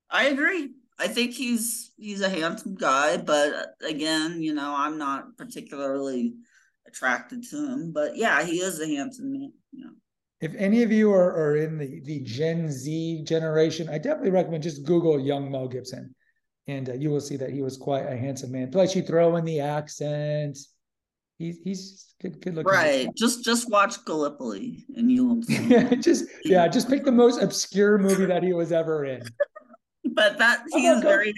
I 0.10 0.26
agree. 0.26 0.72
I 1.00 1.08
think 1.08 1.34
he's 1.34 1.92
he's 1.98 2.22
a 2.22 2.30
handsome 2.30 2.76
guy, 2.76 3.18
but 3.18 3.54
uh, 3.54 3.66
again, 3.88 4.42
you 4.42 4.54
know, 4.54 4.74
I'm 4.78 4.98
not 4.98 5.36
particularly 5.38 6.36
attracted 6.88 7.44
to 7.50 7.58
him. 7.58 7.92
But 7.92 8.18
yeah, 8.18 8.44
he 8.44 8.58
is 8.58 8.80
a 8.80 8.88
handsome 8.88 9.34
man. 9.34 9.54
Yeah. 9.72 9.90
If 10.42 10.56
any 10.56 10.82
of 10.84 10.92
you 10.92 11.12
are, 11.12 11.36
are 11.36 11.56
in 11.56 11.78
the, 11.78 12.02
the 12.04 12.20
Gen 12.22 12.72
Z 12.72 13.24
generation, 13.26 13.90
I 13.90 14.00
definitely 14.00 14.32
recommend 14.32 14.64
just 14.64 14.86
Google 14.86 15.20
young 15.20 15.52
Mel 15.52 15.68
Gibson, 15.68 16.16
and 16.68 16.90
uh, 16.90 16.94
you 16.94 17.10
will 17.10 17.22
see 17.22 17.38
that 17.38 17.52
he 17.52 17.62
was 17.62 17.78
quite 17.78 18.06
a 18.06 18.18
handsome 18.18 18.52
man. 18.52 18.72
Plus, 18.72 18.96
you 18.96 19.02
throw 19.02 19.36
in 19.36 19.46
the 19.46 19.60
accent. 19.60 20.58
He's 21.42 21.60
he's 21.64 22.14
good, 22.22 22.40
good 22.42 22.56
looking. 22.56 22.72
Right. 22.72 23.10
Just 23.16 23.44
just 23.44 23.70
watch 23.70 24.04
Gallipoli, 24.06 24.86
and 24.96 25.12
you 25.12 25.26
will. 25.26 25.44
yeah, 25.48 25.96
just 25.96 26.26
yeah, 26.44 26.68
just 26.68 26.90
pick 26.90 27.04
the 27.04 27.12
most 27.12 27.42
obscure 27.42 27.98
movie 27.98 28.26
that 28.26 28.44
he 28.44 28.54
was 28.54 28.72
ever 28.72 29.06
in 29.06 29.24
but 30.14 30.38
that 30.38 30.64
he 30.74 30.88
is 30.88 31.02
very 31.02 31.34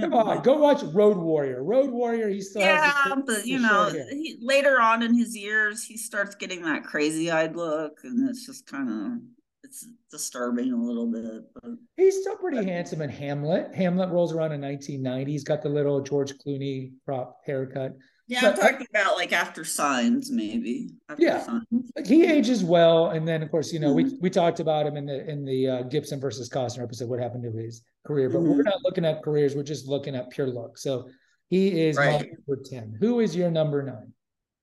Come 0.00 0.14
on, 0.14 0.42
go 0.42 0.56
watch 0.58 0.82
Road 0.82 1.16
Warrior. 1.16 1.64
Road 1.64 1.90
Warrior, 1.90 2.28
he 2.28 2.40
still 2.40 2.62
yeah, 2.62 3.14
but 3.26 3.46
you 3.46 3.58
know, 3.58 3.90
he, 4.10 4.38
later 4.40 4.80
on 4.80 5.02
in 5.02 5.14
his 5.14 5.36
years, 5.36 5.84
he 5.84 5.96
starts 5.96 6.34
getting 6.34 6.62
that 6.62 6.84
crazy-eyed 6.84 7.56
look, 7.56 7.98
and 8.04 8.28
it's 8.30 8.46
just 8.46 8.66
kind 8.66 8.88
of 8.88 9.18
it's 9.64 9.88
disturbing 10.10 10.72
a 10.72 10.76
little 10.76 11.10
bit. 11.10 11.42
But 11.54 11.72
he's 11.96 12.20
still 12.20 12.36
pretty 12.36 12.64
handsome 12.64 13.02
in 13.02 13.10
Hamlet. 13.10 13.74
Hamlet 13.74 14.10
rolls 14.10 14.32
around 14.32 14.52
in 14.52 14.60
1990. 14.60 15.32
He's 15.32 15.44
got 15.44 15.62
the 15.62 15.68
little 15.68 16.00
George 16.00 16.32
Clooney 16.38 16.92
prop 17.04 17.38
haircut. 17.44 17.92
Yeah, 18.28 18.40
but 18.42 18.62
I'm 18.62 18.72
talking 18.72 18.86
about 18.90 19.16
like 19.16 19.32
after 19.32 19.64
signs, 19.64 20.30
maybe. 20.30 20.90
After 21.08 21.22
yeah, 21.22 21.44
signs. 21.44 21.64
he 22.06 22.24
ages 22.24 22.64
well, 22.64 23.10
and 23.10 23.26
then 23.26 23.42
of 23.42 23.50
course, 23.50 23.72
you 23.72 23.80
know, 23.80 23.94
mm-hmm. 23.94 24.10
we 24.10 24.18
we 24.22 24.30
talked 24.30 24.60
about 24.60 24.86
him 24.86 24.96
in 24.96 25.06
the 25.06 25.28
in 25.28 25.44
the 25.44 25.68
uh, 25.68 25.82
Gibson 25.82 26.20
versus 26.20 26.48
Costner 26.48 26.84
episode. 26.84 27.08
What 27.08 27.18
happened 27.18 27.42
to 27.44 27.52
his 27.52 27.82
career? 28.06 28.30
But 28.30 28.38
mm-hmm. 28.38 28.56
we're 28.56 28.62
not 28.62 28.82
looking 28.84 29.04
at 29.04 29.22
careers. 29.22 29.54
We're 29.54 29.64
just 29.64 29.86
looking 29.88 30.14
at 30.14 30.30
pure 30.30 30.46
look. 30.46 30.78
So 30.78 31.08
he 31.48 31.82
is 31.82 31.96
right. 31.96 32.12
number 32.12 32.62
ten. 32.64 32.96
Who 33.00 33.20
is 33.20 33.34
your 33.34 33.50
number 33.50 33.82
nine? 33.82 34.12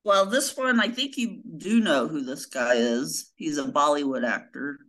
Well, 0.05 0.25
this 0.25 0.55
one, 0.55 0.79
I 0.79 0.87
think 0.87 1.17
you 1.17 1.41
do 1.57 1.81
know 1.81 2.07
who 2.07 2.23
this 2.23 2.45
guy 2.45 2.75
is. 2.75 3.31
He's 3.35 3.57
a 3.57 3.65
Bollywood 3.65 4.25
actor. 4.25 4.79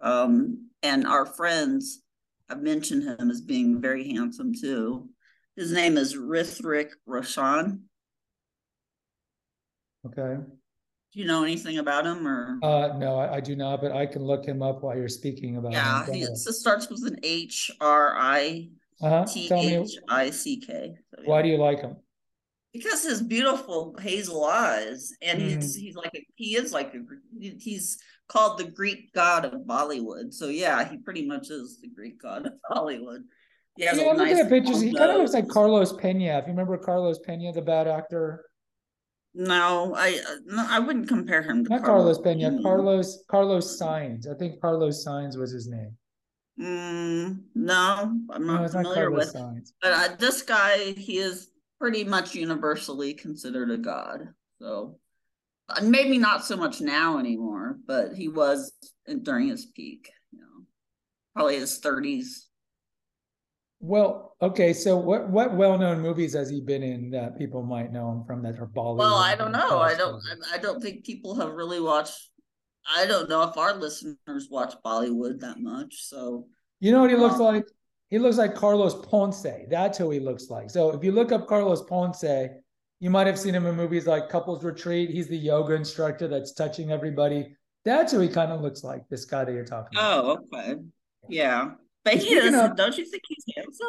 Um, 0.00 0.68
and 0.82 1.06
our 1.06 1.24
friends 1.24 2.02
have 2.48 2.60
mentioned 2.60 3.04
him 3.04 3.30
as 3.30 3.40
being 3.40 3.80
very 3.80 4.12
handsome 4.12 4.52
too. 4.54 5.08
His 5.56 5.72
name 5.72 5.96
is 5.96 6.16
Hrithik 6.16 6.90
Roshan. 7.06 7.84
Okay. 10.06 10.36
Do 11.14 11.20
you 11.20 11.26
know 11.26 11.44
anything 11.44 11.78
about 11.78 12.04
him 12.04 12.26
or? 12.26 12.58
Uh, 12.62 12.98
no, 12.98 13.16
I, 13.16 13.36
I, 13.36 13.40
do 13.40 13.54
not, 13.54 13.80
but 13.80 13.92
I 13.92 14.04
can 14.04 14.22
look 14.22 14.44
him 14.44 14.62
up 14.62 14.82
while 14.82 14.96
you're 14.96 15.08
speaking 15.08 15.56
about 15.56 15.72
yeah, 15.72 16.04
him. 16.06 16.14
Yeah, 16.14 16.26
it 16.26 16.36
starts 16.36 16.90
with 16.90 17.04
an 17.06 17.18
H 17.22 17.70
R 17.80 18.16
I 18.18 18.68
T 19.28 19.48
H 19.52 19.96
I 20.08 20.30
C 20.30 20.58
K. 20.58 20.96
Why 21.24 21.42
do 21.42 21.48
you 21.48 21.56
like 21.56 21.80
him? 21.80 21.96
Because 22.72 23.04
his 23.04 23.22
beautiful 23.22 23.94
hazel 24.00 24.44
eyes, 24.44 25.12
and 25.22 25.40
mm. 25.40 25.44
he's 25.44 25.76
he's 25.76 25.94
like 25.94 26.10
a, 26.16 26.26
he 26.34 26.56
is 26.56 26.72
like 26.72 26.92
a, 26.94 26.98
he's 27.38 27.98
called 28.26 28.58
the 28.58 28.64
Greek 28.64 29.12
god 29.12 29.44
of 29.44 29.60
Bollywood. 29.60 30.34
So 30.34 30.48
yeah, 30.48 30.88
he 30.88 30.96
pretty 30.96 31.24
much 31.24 31.50
is 31.50 31.78
the 31.80 31.88
Greek 31.88 32.20
god 32.20 32.46
of 32.46 32.54
Bollywood. 32.70 33.22
Yeah, 33.76 33.92
look 33.92 34.16
nice 34.18 34.38
at 34.38 34.48
pictures. 34.48 34.80
He 34.80 34.94
kind 34.94 35.10
of 35.10 35.18
looks 35.18 35.32
like 35.32 35.48
Carlos 35.48 35.92
Pena. 35.94 36.38
If 36.38 36.46
you 36.46 36.52
remember 36.52 36.78
Carlos 36.78 37.18
Pena, 37.18 37.52
the 37.52 37.62
bad 37.62 37.88
actor. 37.88 38.44
No, 39.34 39.94
I 39.96 40.20
no, 40.46 40.64
I 40.68 40.78
wouldn't 40.78 41.08
compare 41.08 41.42
him 41.42 41.64
to 41.64 41.70
not 41.70 41.82
Carlos, 41.82 42.18
Carlos 42.18 42.20
Pena. 42.20 42.50
Pena. 42.50 42.62
Carlos 42.62 43.24
Carlos 43.28 43.80
Sainz. 43.80 44.28
I 44.32 44.38
think 44.38 44.60
Carlos 44.60 45.04
Sainz 45.04 45.36
was 45.36 45.50
his 45.50 45.66
name. 45.66 45.96
Mm, 46.60 47.40
no, 47.56 48.16
I'm 48.30 48.46
not 48.46 48.62
no, 48.62 48.68
familiar 48.68 49.10
not 49.10 49.18
with. 49.18 49.34
Sainz. 49.34 49.72
But 49.82 49.92
uh, 49.92 50.16
this 50.20 50.42
guy, 50.42 50.92
he 50.92 51.18
is 51.18 51.50
pretty 51.80 52.04
much 52.04 52.36
universally 52.36 53.12
considered 53.12 53.72
a 53.72 53.76
god. 53.76 54.28
So 54.60 54.98
uh, 55.68 55.82
maybe 55.82 56.16
not 56.16 56.44
so 56.44 56.56
much 56.56 56.80
now 56.80 57.18
anymore, 57.18 57.78
but 57.86 58.14
he 58.14 58.28
was 58.28 58.72
during 59.22 59.48
his 59.48 59.66
peak. 59.66 60.10
You 60.30 60.40
know, 60.40 60.64
probably 61.34 61.56
his 61.56 61.80
30s, 61.80 62.44
well, 63.84 64.34
okay. 64.40 64.72
So 64.72 64.96
what 64.96 65.28
what 65.28 65.54
well 65.54 65.76
known 65.76 66.00
movies 66.00 66.32
has 66.32 66.48
he 66.48 66.62
been 66.62 66.82
in 66.82 67.10
that 67.10 67.36
people 67.36 67.62
might 67.62 67.92
know 67.92 68.10
him 68.10 68.24
from 68.24 68.42
that 68.42 68.58
are 68.58 68.66
Bollywood? 68.66 68.98
Well, 68.98 69.16
I 69.16 69.34
don't 69.34 69.52
know. 69.52 69.78
I 69.78 69.94
don't. 69.94 70.22
I 70.50 70.56
don't 70.56 70.82
think 70.82 71.04
people 71.04 71.34
have 71.34 71.52
really 71.52 71.80
watched. 71.80 72.30
I 72.96 73.04
don't 73.04 73.28
know 73.28 73.42
if 73.42 73.58
our 73.58 73.74
listeners 73.74 74.48
watch 74.50 74.74
Bollywood 74.82 75.40
that 75.40 75.58
much. 75.58 76.02
So 76.04 76.46
you 76.80 76.92
know 76.92 77.02
what 77.02 77.10
he 77.10 77.16
looks 77.16 77.34
um, 77.34 77.42
like? 77.42 77.66
He 78.08 78.18
looks 78.18 78.38
like 78.38 78.54
Carlos 78.54 79.06
Ponce. 79.06 79.46
That's 79.68 79.98
who 79.98 80.10
he 80.10 80.18
looks 80.18 80.48
like. 80.48 80.70
So 80.70 80.90
if 80.92 81.04
you 81.04 81.12
look 81.12 81.30
up 81.30 81.46
Carlos 81.46 81.82
Ponce, 81.82 82.24
you 83.00 83.10
might 83.10 83.26
have 83.26 83.38
seen 83.38 83.54
him 83.54 83.66
in 83.66 83.76
movies 83.76 84.06
like 84.06 84.30
Couples 84.30 84.64
Retreat. 84.64 85.10
He's 85.10 85.28
the 85.28 85.36
yoga 85.36 85.74
instructor 85.74 86.26
that's 86.26 86.54
touching 86.54 86.90
everybody. 86.90 87.54
That's 87.84 88.12
who 88.12 88.20
he 88.20 88.28
kind 88.28 88.50
of 88.50 88.62
looks 88.62 88.82
like. 88.82 89.06
This 89.10 89.26
guy 89.26 89.44
that 89.44 89.52
you're 89.52 89.66
talking 89.66 89.98
about. 89.98 90.24
Oh, 90.24 90.38
okay. 90.54 90.80
Yeah. 91.28 91.72
But 92.04 92.14
he 92.14 92.34
is, 92.34 92.54
of, 92.54 92.76
don't 92.76 92.96
you 92.96 93.04
think 93.04 93.22
he's 93.28 93.44
handsome? 93.56 93.88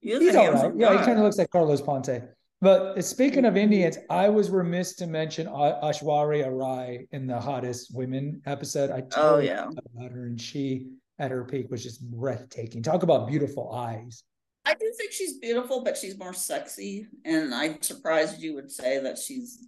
He 0.00 0.18
he's 0.18 0.36
all 0.36 0.52
right. 0.52 0.72
Yeah, 0.76 0.98
he 0.98 1.04
kind 1.04 1.18
of 1.18 1.24
looks 1.24 1.38
like 1.38 1.50
Carlos 1.50 1.80
Ponte. 1.80 2.22
But 2.62 3.02
speaking 3.02 3.46
of 3.46 3.56
Indians, 3.56 3.98
I 4.10 4.28
was 4.28 4.50
remiss 4.50 4.94
to 4.96 5.06
mention 5.06 5.46
Aishwarya 5.46 6.50
Rai 6.50 7.08
in 7.12 7.26
the 7.26 7.40
hottest 7.40 7.94
women 7.94 8.42
episode. 8.46 8.90
I 8.90 9.02
oh 9.16 9.38
yeah 9.38 9.68
about 9.68 10.12
her, 10.12 10.26
and 10.26 10.40
she 10.40 10.88
at 11.18 11.30
her 11.30 11.44
peak 11.44 11.70
was 11.70 11.82
just 11.82 12.02
breathtaking. 12.10 12.82
Talk 12.82 13.02
about 13.02 13.28
beautiful 13.28 13.72
eyes. 13.72 14.22
I 14.66 14.74
do 14.74 14.92
think 14.96 15.12
she's 15.12 15.38
beautiful, 15.38 15.82
but 15.82 15.96
she's 15.96 16.18
more 16.18 16.34
sexy. 16.34 17.06
And 17.24 17.54
I'm 17.54 17.80
surprised 17.82 18.40
you 18.40 18.54
would 18.54 18.70
say 18.70 19.00
that 19.00 19.18
she's 19.18 19.66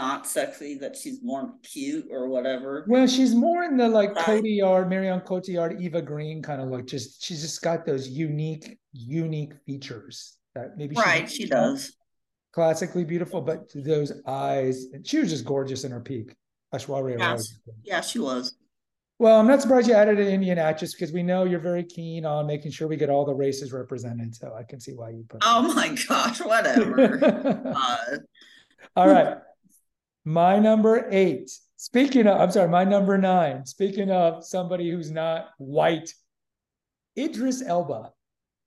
not 0.00 0.26
sexy, 0.26 0.78
that 0.78 0.96
she's 0.96 1.22
more 1.22 1.52
cute 1.62 2.06
or 2.10 2.26
whatever. 2.28 2.86
Well, 2.88 3.06
she's 3.06 3.34
more 3.34 3.64
in 3.64 3.76
the 3.76 3.86
like 3.86 4.14
Cotillard, 4.14 4.88
Marion 4.88 5.20
Cotillard, 5.20 5.78
Eva 5.78 6.00
Green 6.00 6.42
kind 6.42 6.62
of 6.62 6.68
look. 6.68 6.86
Just 6.86 7.22
she's 7.22 7.42
just 7.42 7.60
got 7.60 7.84
those 7.84 8.08
unique, 8.08 8.78
unique 8.92 9.52
features 9.66 10.38
that 10.54 10.78
maybe 10.78 10.96
right. 10.96 11.30
She, 11.30 11.42
she 11.42 11.48
does. 11.48 11.92
Classically 12.52 13.04
beautiful, 13.04 13.42
but 13.42 13.70
those 13.74 14.10
eyes, 14.26 14.86
she 15.04 15.18
was 15.18 15.28
just 15.28 15.44
gorgeous 15.44 15.84
in 15.84 15.92
her 15.92 16.00
peak. 16.00 16.34
Aishwarya 16.74 17.18
yes. 17.18 17.58
Yeah, 17.84 18.00
she 18.00 18.18
was. 18.18 18.56
Well, 19.18 19.38
I'm 19.38 19.46
not 19.46 19.60
surprised 19.60 19.86
you 19.86 19.92
added 19.92 20.18
an 20.18 20.28
Indian 20.28 20.58
actress 20.58 20.94
because 20.94 21.12
we 21.12 21.22
know 21.22 21.44
you're 21.44 21.60
very 21.60 21.84
keen 21.84 22.24
on 22.24 22.46
making 22.46 22.70
sure 22.70 22.88
we 22.88 22.96
get 22.96 23.10
all 23.10 23.26
the 23.26 23.34
races 23.34 23.70
represented. 23.70 24.34
So 24.34 24.54
I 24.58 24.62
can 24.62 24.80
see 24.80 24.94
why 24.94 25.10
you 25.10 25.26
put. 25.28 25.42
Oh 25.44 25.74
my 25.74 25.94
gosh! 26.08 26.40
Whatever. 26.40 27.20
uh, 27.76 28.16
all 28.96 29.08
right. 29.08 29.36
My 30.24 30.58
number 30.58 31.08
eight. 31.10 31.50
Speaking 31.76 32.26
of, 32.26 32.40
I'm 32.40 32.50
sorry, 32.50 32.68
my 32.68 32.84
number 32.84 33.16
nine. 33.16 33.64
Speaking 33.64 34.10
of 34.10 34.44
somebody 34.44 34.90
who's 34.90 35.10
not 35.10 35.48
white, 35.58 36.12
Idris 37.18 37.62
Elba. 37.66 38.12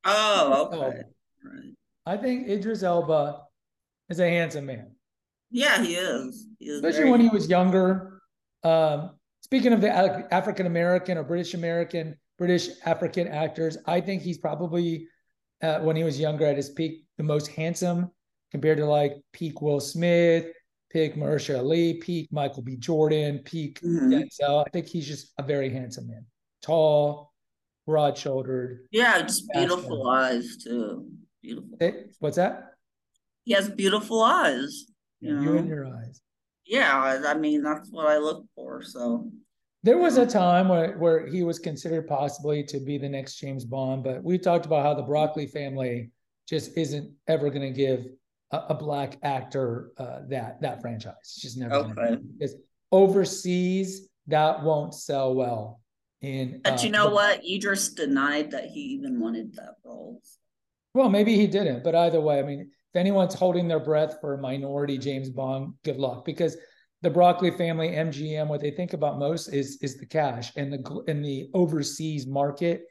Oh, 0.06 0.70
okay. 0.74 1.04
Right. 1.44 1.74
I 2.06 2.18
think 2.18 2.50
Idris 2.50 2.84
Elba 2.84 3.42
is 4.10 4.20
a 4.20 4.28
handsome 4.28 4.66
man. 4.66 4.92
Yeah, 5.52 5.84
he 5.84 5.96
is. 5.96 6.48
He 6.60 6.66
is 6.66 6.84
Especially 6.84 7.12
when 7.12 7.22
he 7.22 7.30
was 7.30 7.48
younger. 7.48 8.20
Um, 8.64 9.12
speaking 9.42 9.74
of 9.74 9.82
the 9.82 9.92
African 10.34 10.66
American 10.66 11.18
or 11.18 11.24
British 11.24 11.54
American, 11.54 12.18
British 12.40 12.70
African 12.86 13.28
actors, 13.28 13.78
I 13.86 14.02
think 14.02 14.24
he's 14.24 14.40
probably 14.40 15.08
uh, 15.62 15.80
when 15.80 15.96
he 15.96 16.04
was 16.04 16.20
younger 16.20 16.46
at 16.46 16.58
his 16.58 16.72
peak, 16.72 17.06
the 17.18 17.24
most 17.24 17.48
handsome 17.48 18.12
compared 18.52 18.78
to 18.80 18.86
like 18.86 19.14
peak 19.32 19.62
Will 19.62 19.80
Smith, 19.80 20.48
peak 20.94 21.16
Mahershala 21.16 21.60
Ali, 21.60 21.96
peak 21.96 22.30
Michael 22.32 22.62
B. 22.62 22.78
Jordan, 22.78 23.40
peak 23.40 23.82
mm-hmm. 23.82 24.12
Denzel. 24.14 24.64
I 24.66 24.70
think 24.70 24.88
he's 24.88 25.08
just 25.08 25.34
a 25.40 25.44
very 25.44 25.70
handsome 25.70 26.08
man, 26.08 26.26
tall, 26.62 27.34
broad 27.88 28.18
shouldered. 28.18 28.86
Yeah, 28.92 29.22
just 29.24 29.52
beautiful 29.52 30.08
eyes 30.08 30.58
too. 30.58 31.08
Beautiful. 31.42 31.78
Hey, 31.80 32.06
what's 32.20 32.38
that? 32.38 32.76
He 33.44 33.54
has 33.54 33.70
beautiful 33.70 34.22
eyes. 34.22 34.86
You, 35.20 35.42
you 35.42 35.58
and 35.58 35.68
your 35.68 35.88
eyes. 35.88 36.22
Yeah, 36.66 36.98
I, 36.98 37.32
I 37.32 37.34
mean 37.34 37.64
that's 37.64 37.90
what 37.90 38.08
I 38.08 38.18
look 38.18 38.46
for. 38.56 38.84
So 38.84 39.30
there 39.82 39.98
was 39.98 40.18
a 40.18 40.26
time 40.26 40.70
where, 40.70 40.98
where 40.98 41.28
he 41.28 41.44
was 41.44 41.60
considered 41.60 42.08
possibly 42.08 42.64
to 42.66 42.80
be 42.80 42.98
the 42.98 43.10
next 43.10 43.36
James 43.36 43.66
Bond, 43.66 44.04
but 44.04 44.24
we 44.24 44.38
talked 44.38 44.66
about 44.66 44.84
how 44.84 44.94
the 44.94 45.02
Broccoli 45.02 45.48
family 45.48 46.12
just 46.48 46.78
isn't 46.78 47.12
ever 47.28 47.50
going 47.50 47.74
to 47.74 47.78
give 47.78 48.06
a, 48.54 48.68
a 48.70 48.74
black 48.74 49.18
actor 49.24 49.92
uh, 49.98 50.20
that 50.30 50.62
that 50.62 50.82
franchise. 50.82 51.16
It's 51.22 51.42
just 51.42 51.58
never 51.58 51.76
okay. 51.76 52.18
because 52.38 52.56
overseas 52.92 54.08
that 54.28 54.64
won't 54.64 54.94
sell 54.94 55.34
well 55.34 55.82
in 56.22 56.62
But 56.64 56.80
uh, 56.80 56.84
you 56.84 56.92
know 56.92 57.10
what? 57.10 57.44
Idris 57.44 57.90
denied 57.90 58.52
that 58.52 58.66
he 58.66 58.80
even 58.80 59.20
wanted 59.20 59.56
that 59.56 59.76
role. 59.84 60.22
Well, 60.94 61.10
maybe 61.10 61.36
he 61.36 61.48
didn't, 61.48 61.84
but 61.84 61.96
either 61.96 62.22
way, 62.22 62.40
I 62.40 62.44
mean, 62.44 62.62
if 62.62 63.00
anyone's 63.00 63.34
holding 63.34 63.68
their 63.68 63.80
breath 63.80 64.18
for 64.22 64.36
a 64.36 64.38
minority 64.38 65.00
James 65.00 65.30
Bond, 65.30 65.74
good 65.84 65.98
luck 65.98 66.24
because 66.24 66.56
the 67.02 67.10
Broccoli 67.10 67.52
family, 67.52 67.90
MGM, 67.90 68.48
what 68.48 68.62
they 68.62 68.72
think 68.72 68.94
about 68.94 69.20
most 69.20 69.50
is 69.50 69.78
is 69.82 69.98
the 69.98 70.06
cash 70.06 70.54
and 70.56 70.72
the 70.72 71.04
and 71.08 71.26
the 71.26 71.50
overseas 71.54 72.28
market. 72.28 72.84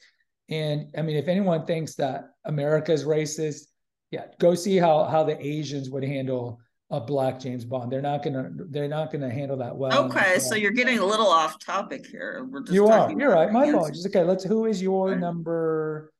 And 0.50 0.88
I 0.98 1.02
mean, 1.02 1.16
if 1.16 1.28
anyone 1.28 1.64
thinks 1.64 1.94
that 1.94 2.24
America 2.44 2.92
is 2.92 3.04
racist, 3.04 3.68
yeah, 4.12 4.26
go 4.38 4.54
see 4.54 4.76
how 4.76 5.04
how 5.04 5.24
the 5.24 5.44
Asians 5.44 5.90
would 5.90 6.04
handle 6.04 6.60
a 6.90 7.00
black 7.00 7.40
James 7.40 7.64
Bond. 7.64 7.90
They're 7.90 8.02
not 8.02 8.22
gonna 8.22 8.50
they're 8.70 8.86
not 8.86 9.10
gonna 9.10 9.30
handle 9.30 9.56
that 9.56 9.74
well. 9.74 10.04
Okay, 10.04 10.38
so 10.38 10.54
you're 10.54 10.70
getting 10.70 10.98
a 10.98 11.04
little 11.04 11.26
off 11.26 11.58
topic 11.58 12.06
here. 12.06 12.46
We're 12.48 12.60
just 12.60 12.72
you 12.74 12.86
are. 12.86 13.10
You're 13.10 13.32
right. 13.32 13.50
My 13.50 13.64
apologies. 13.66 14.06
Okay, 14.06 14.22
let's. 14.22 14.44
Who 14.44 14.66
is 14.66 14.80
your 14.82 15.08
Right. 15.10 15.18
number? 15.18 16.12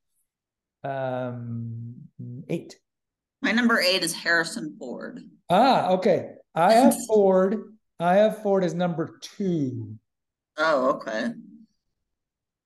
Um, 0.83 1.95
eight. 2.49 2.79
My 3.43 3.53
number 3.53 3.81
eight 3.81 4.03
is 4.03 4.13
Harrison 4.15 4.75
Ford. 4.79 5.21
Ah, 5.51 5.91
okay. 5.91 6.33
I 6.55 6.73
have 6.81 6.95
Ford. 7.07 7.75
I 8.01 8.15
have 8.17 8.43
Ford 8.43 8.65
as 8.65 8.75
number 8.75 9.19
two. 9.21 9.97
Oh, 10.57 10.91
okay. 10.95 11.33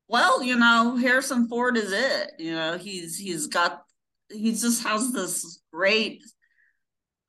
Well, 0.09 0.43
you 0.43 0.57
know, 0.57 0.97
Harrison 0.97 1.49
Ford 1.49 1.77
is 1.77 1.93
it. 1.93 2.33
You 2.39 2.53
know, 2.55 2.79
he's 2.79 3.17
he's 3.19 3.49
got 3.49 3.83
he 4.31 4.53
just 4.53 4.83
has 4.83 5.13
this 5.13 5.61
great 5.73 6.23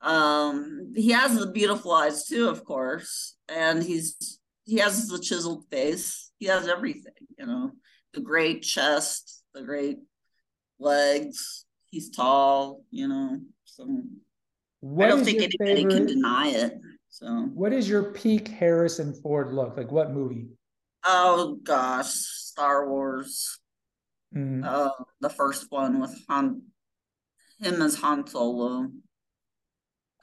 um 0.01 0.93
he 0.95 1.11
has 1.11 1.37
the 1.37 1.47
beautiful 1.51 1.91
eyes 1.91 2.25
too, 2.25 2.49
of 2.49 2.63
course. 2.63 3.35
And 3.49 3.81
he's 3.81 4.39
he 4.63 4.77
has 4.77 5.07
the 5.07 5.19
chiseled 5.19 5.65
face. 5.71 6.31
He 6.37 6.45
has 6.47 6.67
everything, 6.67 7.13
you 7.37 7.45
know, 7.45 7.71
the 8.13 8.21
great 8.21 8.61
chest, 8.61 9.43
the 9.53 9.63
great 9.63 9.97
legs. 10.79 11.65
He's 11.89 12.09
tall, 12.09 12.83
you 12.91 13.07
know. 13.07 13.39
So 13.65 14.03
I 14.99 15.07
don't 15.07 15.23
think 15.23 15.41
anybody 15.41 15.85
can 15.85 16.05
deny 16.05 16.49
it. 16.49 16.73
So 17.09 17.27
What 17.53 17.73
is 17.73 17.89
your 17.89 18.11
peak 18.11 18.47
Harrison 18.49 19.13
Ford 19.13 19.53
look? 19.53 19.77
Like 19.77 19.91
what 19.91 20.11
movie? 20.11 20.47
oh 21.03 21.57
gosh, 21.63 22.09
Star 22.09 22.87
Wars. 22.89 23.59
Mm. 24.35 24.63
uh 24.63 24.91
the 25.21 25.29
first 25.29 25.67
one 25.69 26.01
with 26.01 26.13
Han 26.29 26.61
him 27.59 27.81
as 27.81 27.95
Han 27.95 28.25
Solo. 28.27 28.89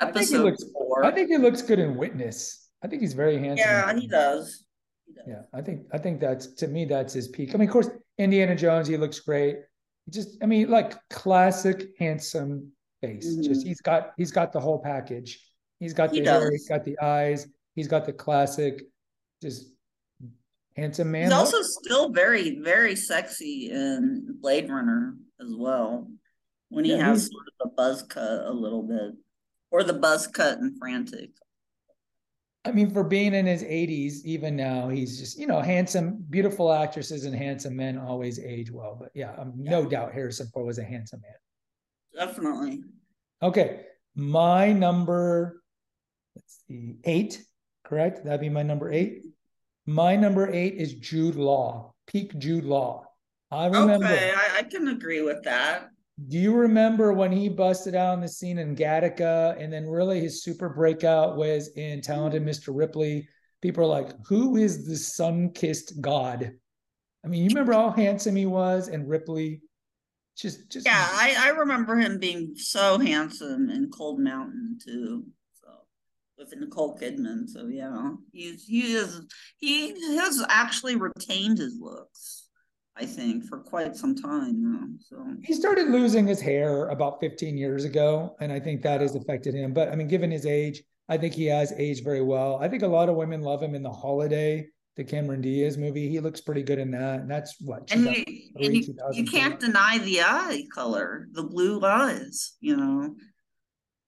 I 0.00 0.10
think 0.12 0.28
he 0.28 0.38
looks- 0.38 0.64
four. 0.72 1.04
I 1.04 1.10
think 1.12 1.28
he 1.28 1.36
looks 1.38 1.62
good 1.62 1.78
in 1.78 1.96
Witness. 1.96 2.68
I 2.82 2.88
think 2.88 3.00
he's 3.02 3.14
very 3.14 3.38
handsome. 3.38 3.66
yeah, 3.68 3.94
he 3.98 4.06
does. 4.06 4.66
He 5.06 5.12
does. 5.14 5.24
Yeah, 5.26 5.42
I 5.52 5.62
think 5.62 5.86
I 5.92 5.98
think 5.98 6.20
that's 6.20 6.48
to 6.54 6.68
me 6.68 6.84
that's 6.84 7.12
his 7.14 7.28
peak. 7.28 7.54
I 7.54 7.58
mean, 7.58 7.68
of 7.68 7.72
course, 7.72 7.88
Indiana 8.18 8.54
Jones, 8.54 8.88
he 8.88 8.96
looks 8.96 9.20
great. 9.20 9.56
He 10.04 10.10
just, 10.10 10.36
I 10.42 10.46
mean, 10.46 10.68
like 10.68 10.94
classic 11.08 11.90
handsome 11.98 12.72
face. 13.00 13.34
Just 13.36 13.62
Mhm. 13.62 13.68
he's 13.68 13.80
got 13.80 14.12
he's 14.16 14.32
got 14.32 14.52
the 14.52 14.60
whole 14.60 14.78
package. 14.80 15.40
He's 15.80 15.94
got 15.94 16.12
He 16.12 16.20
the 16.20 16.30
hair, 16.30 16.50
he's 16.50 16.68
got 16.68 16.84
the 16.84 16.98
eyes, 17.00 17.46
he's 17.74 17.88
got 17.88 18.04
the 18.04 18.12
classic, 18.12 18.82
just 19.42 19.72
handsome 20.76 21.10
man. 21.10 21.22
He's 21.22 21.30
look. 21.30 21.38
also 21.40 21.62
still 21.62 22.10
very, 22.10 22.58
very 22.60 22.96
sexy 22.96 23.70
in 23.70 24.36
Blade 24.40 24.68
Runner 24.68 25.14
as 25.40 25.54
well. 25.54 26.10
When 26.74 26.84
he 26.84 26.90
Yeah, 26.90 27.06
has 27.06 27.30
sort 27.30 27.46
of 27.46 27.54
the 27.70 27.74
buzz 27.76 28.02
cut 28.02 28.46
a 28.46 28.52
little 28.52 28.82
bit. 28.82 29.12
Or 29.70 29.84
the 29.84 29.92
buzz 29.92 30.26
cut 30.26 30.58
and 30.58 30.76
Frantic. 30.76 31.30
I 32.64 32.72
mean, 32.72 32.90
for 32.90 33.04
being 33.04 33.32
in 33.32 33.46
his 33.46 33.62
80s, 33.62 34.24
even 34.24 34.56
now, 34.56 34.88
he's 34.88 35.20
just, 35.20 35.38
you 35.38 35.46
know, 35.46 35.60
handsome, 35.60 36.24
beautiful 36.30 36.72
actresses 36.72 37.26
and 37.26 37.34
handsome 37.34 37.76
men 37.76 37.96
always 37.96 38.40
age 38.40 38.72
well. 38.72 38.96
But 38.98 39.10
yeah, 39.14 39.34
um, 39.38 39.52
no 39.56 39.87
doubt 39.87 40.12
Harrison 40.12 40.48
Ford 40.48 40.66
was 40.66 40.78
a 40.78 40.84
handsome 40.84 41.20
man. 41.20 42.26
Definitely. 42.26 42.82
Okay, 43.40 43.82
my 44.16 44.72
number, 44.72 45.62
let's 46.34 46.60
see, 46.66 46.96
eight, 47.04 47.44
correct? 47.84 48.24
That'd 48.24 48.40
be 48.40 48.48
my 48.48 48.62
number 48.62 48.90
eight. 48.90 49.22
My 49.87 50.16
number 50.16 50.50
eight 50.50 50.74
is 50.74 50.94
Jude 50.94 51.37
Law, 51.37 51.94
peak 52.08 52.37
Jude 52.38 52.64
Law. 52.64 53.04
I 53.50 53.66
remember. 53.66 54.06
Okay, 54.06 54.32
I, 54.34 54.58
I 54.58 54.62
can 54.64 54.88
agree 54.88 55.22
with 55.22 55.44
that. 55.44 55.90
Do 56.29 56.38
you 56.38 56.55
remember 56.55 57.12
when 57.12 57.33
he 57.33 57.48
busted 57.48 57.94
out 57.94 58.12
on 58.12 58.20
the 58.20 58.29
scene 58.29 58.59
in 58.59 58.77
Gattaca, 58.77 59.61
and 59.61 59.72
then 59.72 59.88
really 59.88 60.20
his 60.20 60.44
super 60.44 60.68
breakout 60.68 61.37
was 61.37 61.70
in 61.77 62.00
Talented 62.00 62.44
Mr. 62.44 62.68
Ripley? 62.68 63.29
People 63.61 63.85
are 63.85 64.03
like, 64.03 64.12
"Who 64.27 64.57
is 64.57 64.87
the 64.87 64.96
sun-kissed 64.96 66.00
god?" 66.00 66.53
I 67.24 67.29
mean, 67.29 67.42
you 67.42 67.48
remember 67.48 67.72
how 67.72 67.90
handsome 67.90 68.37
he 68.37 68.46
was, 68.46 68.88
and 68.88 69.09
Ripley, 69.09 69.62
just, 70.37 70.70
just 70.70 70.87
Yeah, 70.87 71.07
I, 71.11 71.37
I 71.38 71.48
remember 71.48 71.96
him 71.96 72.18
being 72.18 72.55
so 72.55 72.98
handsome 72.98 73.70
in 73.70 73.90
Cold 73.90 74.20
Mountain 74.20 74.79
too. 74.85 75.24
So 75.55 75.68
with 76.37 76.55
Nicole 76.57 76.98
Kidman. 76.98 77.48
So 77.48 77.66
yeah, 77.66 78.12
he's 78.33 78.66
he 78.66 78.94
is 78.94 79.20
he 79.57 80.16
has 80.16 80.44
actually 80.48 80.96
retained 80.96 81.59
his 81.59 81.79
looks, 81.81 82.43
I 82.96 83.07
think, 83.07 83.44
for 83.46 83.59
quite 83.59 83.96
some 83.96 84.14
time 84.14 84.62
now. 84.62 84.87
So 85.00 85.26
he 85.42 85.52
started 85.52 85.88
losing 85.88 86.26
his 86.26 86.40
hair 86.40 86.88
about 86.88 87.20
15 87.20 87.57
years 87.57 87.85
ago, 87.85 88.37
and 88.40 88.52
I 88.52 88.61
think 88.61 88.83
that 88.83 89.00
has 89.00 89.16
affected 89.16 89.54
him. 89.54 89.72
But 89.72 89.88
I 89.88 89.96
mean, 89.96 90.07
given 90.07 90.30
his 90.30 90.46
age, 90.46 90.83
I 91.09 91.16
think 91.16 91.35
he 91.35 91.46
has 91.46 91.72
aged 91.72 92.04
very 92.04 92.22
well. 92.22 92.59
I 92.61 92.68
think 92.68 92.83
a 92.83 92.88
lot 92.88 93.09
of 93.09 93.16
women 93.16 93.42
love 93.42 93.62
him 93.62 93.74
in 93.74 93.83
the 93.83 93.90
Holiday, 93.90 94.68
the 94.96 95.04
Cameron 95.04 95.40
Diaz 95.40 95.76
movie. 95.76 96.09
He 96.09 96.20
looks 96.20 96.40
pretty 96.40 96.62
good 96.62 96.78
in 96.78 96.92
that, 96.92 97.20
and 97.20 97.30
that's 97.30 97.57
what. 97.61 97.90
and 97.92 98.04
you, 98.04 98.24
and 98.57 98.76
you, 98.76 98.96
you 99.12 99.24
can't 99.24 99.59
deny 99.59 99.98
the 99.98 100.20
eye 100.20 100.62
color, 100.72 101.26
the 101.33 101.42
blue 101.42 101.85
eyes, 101.85 102.54
you 102.61 102.76
know. 102.76 103.14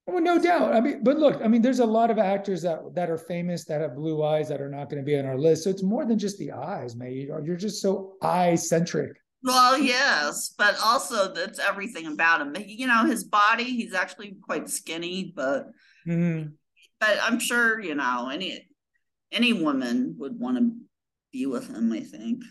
Well, 0.07 0.23
no 0.23 0.41
doubt. 0.41 0.73
I 0.73 0.81
mean, 0.81 1.03
but 1.03 1.19
look, 1.19 1.41
I 1.43 1.49
mean, 1.49 1.63
there's 1.63 1.81
a 1.81 1.85
lot 1.85 2.11
of 2.13 2.19
actors 2.19 2.63
that 2.63 2.95
that 2.95 3.11
are 3.11 3.19
famous 3.19 3.65
that 3.65 3.81
have 3.81 3.97
blue 3.97 4.23
eyes 4.23 4.49
that 4.49 4.61
are 4.61 4.69
not 4.69 4.89
going 4.89 5.03
to 5.03 5.05
be 5.07 5.19
on 5.19 5.27
our 5.27 5.37
list. 5.37 5.65
So 5.65 5.71
it's 5.71 5.83
more 5.83 6.05
than 6.05 6.19
just 6.19 6.39
the 6.39 6.53
eyes, 6.53 6.95
man. 6.95 7.13
You're, 7.13 7.57
just 7.57 7.83
so 7.83 8.15
eye 8.23 8.55
centric. 8.55 9.17
Well, 9.43 9.77
yes, 9.79 10.55
but 10.57 10.77
also 10.83 11.33
that's 11.35 11.59
everything 11.59 12.07
about 12.07 12.41
him. 12.41 12.57
You 12.67 12.87
know, 12.87 13.05
his 13.05 13.25
body, 13.25 13.65
he's 13.65 13.95
actually 13.95 14.37
quite 14.43 14.71
skinny, 14.71 15.33
but 15.35 15.67
Mhm. 16.07 16.53
but 17.01 17.19
I'm 17.21 17.41
sure 17.41 17.81
you 17.81 17.97
know 17.97 18.29
any 18.33 18.69
any 19.33 19.53
woman 19.53 20.15
would 20.19 20.39
want 20.39 20.59
to 20.59 20.71
be 21.33 21.47
with 21.47 21.69
him. 21.69 21.93
I 21.93 22.01
think. 22.01 22.43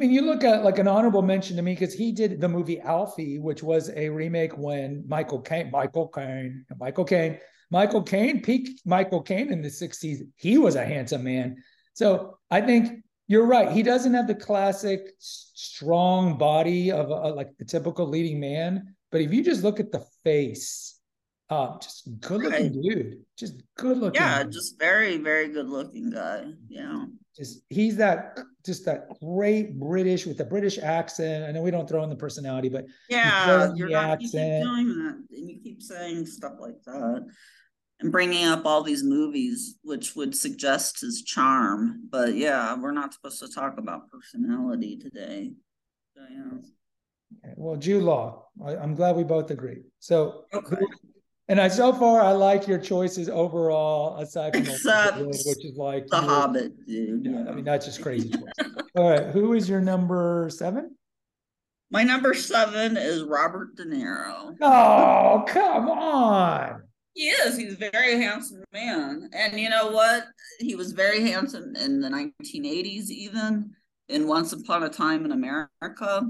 Mean, 0.00 0.12
you 0.12 0.22
look 0.22 0.44
at 0.44 0.64
like 0.64 0.78
an 0.78 0.88
honorable 0.88 1.20
mention 1.20 1.56
to 1.56 1.62
me 1.62 1.74
because 1.74 1.92
he 1.92 2.10
did 2.10 2.40
the 2.40 2.48
movie 2.48 2.80
Alfie, 2.80 3.38
which 3.38 3.62
was 3.62 3.90
a 3.90 4.08
remake 4.08 4.56
when 4.56 5.04
Michael 5.06 5.42
Caine, 5.42 5.70
Michael 5.70 6.08
Caine, 6.08 6.64
Michael 6.78 7.04
Caine, 7.04 7.38
Michael 7.70 8.02
Caine, 8.02 8.40
peak 8.40 8.80
Michael 8.86 9.20
Caine 9.20 9.52
in 9.52 9.60
the 9.60 9.68
60s. 9.68 10.20
He 10.36 10.56
was 10.56 10.74
a 10.74 10.86
handsome 10.86 11.22
man. 11.22 11.62
So 11.92 12.38
I 12.50 12.62
think 12.62 13.04
you're 13.28 13.44
right. 13.44 13.70
He 13.70 13.82
doesn't 13.82 14.14
have 14.14 14.26
the 14.26 14.34
classic 14.34 15.02
strong 15.18 16.38
body 16.38 16.90
of 16.90 17.10
a, 17.10 17.34
like 17.34 17.50
the 17.58 17.66
typical 17.66 18.08
leading 18.08 18.40
man. 18.40 18.94
But 19.12 19.20
if 19.20 19.34
you 19.34 19.44
just 19.44 19.62
look 19.62 19.80
at 19.80 19.92
the 19.92 20.06
face, 20.24 20.98
uh, 21.50 21.78
just 21.78 22.08
good 22.20 22.42
looking 22.42 22.72
Right. 22.72 22.82
dude, 22.82 23.18
just 23.36 23.62
good 23.76 23.98
looking. 23.98 24.20
Yeah, 24.22 24.44
dude. 24.44 24.52
just 24.52 24.78
very 24.78 25.16
very 25.18 25.48
good 25.48 25.68
looking 25.68 26.10
guy. 26.10 26.46
Yeah. 26.68 27.06
just 27.36 27.62
he's 27.68 27.96
that 27.96 28.38
just 28.64 28.84
that 28.84 29.08
great 29.20 29.78
British 29.78 30.26
with 30.26 30.38
the 30.38 30.44
British 30.44 30.78
accent. 30.78 31.44
I 31.44 31.52
know 31.52 31.62
we 31.62 31.70
don't 31.70 31.88
throw 31.88 32.04
in 32.04 32.10
the 32.10 32.16
personality, 32.16 32.68
but 32.68 32.86
Yeah, 33.08 33.72
you're 33.74 33.88
the 33.88 33.94
not. 33.94 34.20
You 34.20 34.28
keep 34.28 34.32
doing 34.32 34.88
that, 34.88 35.24
and 35.36 35.50
you 35.50 35.60
keep 35.62 35.82
saying 35.82 36.26
stuff 36.26 36.54
like 36.60 36.80
that, 36.86 37.26
and 38.00 38.12
bringing 38.12 38.44
up 38.46 38.64
all 38.64 38.82
these 38.82 39.02
movies, 39.02 39.76
which 39.82 40.14
would 40.14 40.36
suggest 40.36 41.00
his 41.00 41.22
charm. 41.22 42.02
But 42.10 42.34
yeah, 42.34 42.76
we're 42.78 42.92
not 42.92 43.12
supposed 43.12 43.40
to 43.40 43.48
talk 43.48 43.76
about 43.78 44.08
personality 44.08 44.98
today. 44.98 45.52
So, 46.14 46.22
yeah. 46.30 47.52
well, 47.56 47.76
Jude 47.76 48.02
Law. 48.04 48.46
I, 48.64 48.76
I'm 48.76 48.94
glad 48.94 49.16
we 49.16 49.24
both 49.24 49.50
agree. 49.50 49.82
So, 49.98 50.44
Okay. 50.52 50.76
And 51.50 51.60
I 51.60 51.66
so 51.66 51.92
far 51.92 52.20
I 52.20 52.30
like 52.30 52.68
your 52.68 52.78
choices 52.78 53.28
overall, 53.28 54.16
aside 54.18 54.54
from 54.54 54.62
Except 54.66 55.18
which 55.18 55.64
is 55.64 55.76
like 55.76 56.06
The 56.06 56.20
Hobbit, 56.20 56.86
dude. 56.86 57.26
Yeah, 57.26 57.44
I 57.48 57.52
mean 57.52 57.64
that's 57.64 57.86
just 57.86 58.00
crazy. 58.02 58.32
All 58.94 59.10
right, 59.10 59.26
who 59.26 59.54
is 59.54 59.68
your 59.68 59.80
number 59.80 60.48
seven? 60.52 60.96
My 61.90 62.04
number 62.04 62.34
seven 62.34 62.96
is 62.96 63.24
Robert 63.24 63.74
De 63.74 63.84
Niro. 63.84 64.54
Oh, 64.60 65.44
come 65.48 65.88
on. 65.88 66.82
He 67.14 67.26
is. 67.26 67.56
He's 67.56 67.72
a 67.72 67.90
very 67.90 68.22
handsome 68.22 68.62
man. 68.72 69.28
And 69.32 69.58
you 69.58 69.68
know 69.68 69.90
what? 69.90 70.26
He 70.60 70.76
was 70.76 70.92
very 70.92 71.28
handsome 71.28 71.74
in 71.74 72.00
the 72.00 72.08
1980s, 72.08 73.08
even 73.08 73.72
in 74.08 74.28
Once 74.28 74.52
Upon 74.52 74.84
a 74.84 74.88
Time 74.88 75.24
in 75.24 75.32
America. 75.32 76.22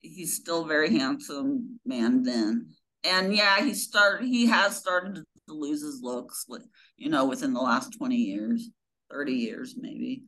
He's 0.00 0.36
still 0.36 0.62
a 0.62 0.68
very 0.68 0.96
handsome 0.96 1.80
man 1.84 2.22
then. 2.22 2.68
And 3.04 3.34
yeah, 3.34 3.60
he 3.62 3.74
started 3.74 4.26
he 4.26 4.46
has 4.46 4.76
started 4.76 5.16
to 5.16 5.24
lose 5.48 5.82
his 5.82 6.00
looks 6.02 6.46
with 6.48 6.66
you 6.96 7.10
know 7.10 7.26
within 7.26 7.52
the 7.52 7.60
last 7.60 7.96
20 7.98 8.16
years, 8.16 8.70
30 9.10 9.32
years 9.32 9.74
maybe. 9.78 10.24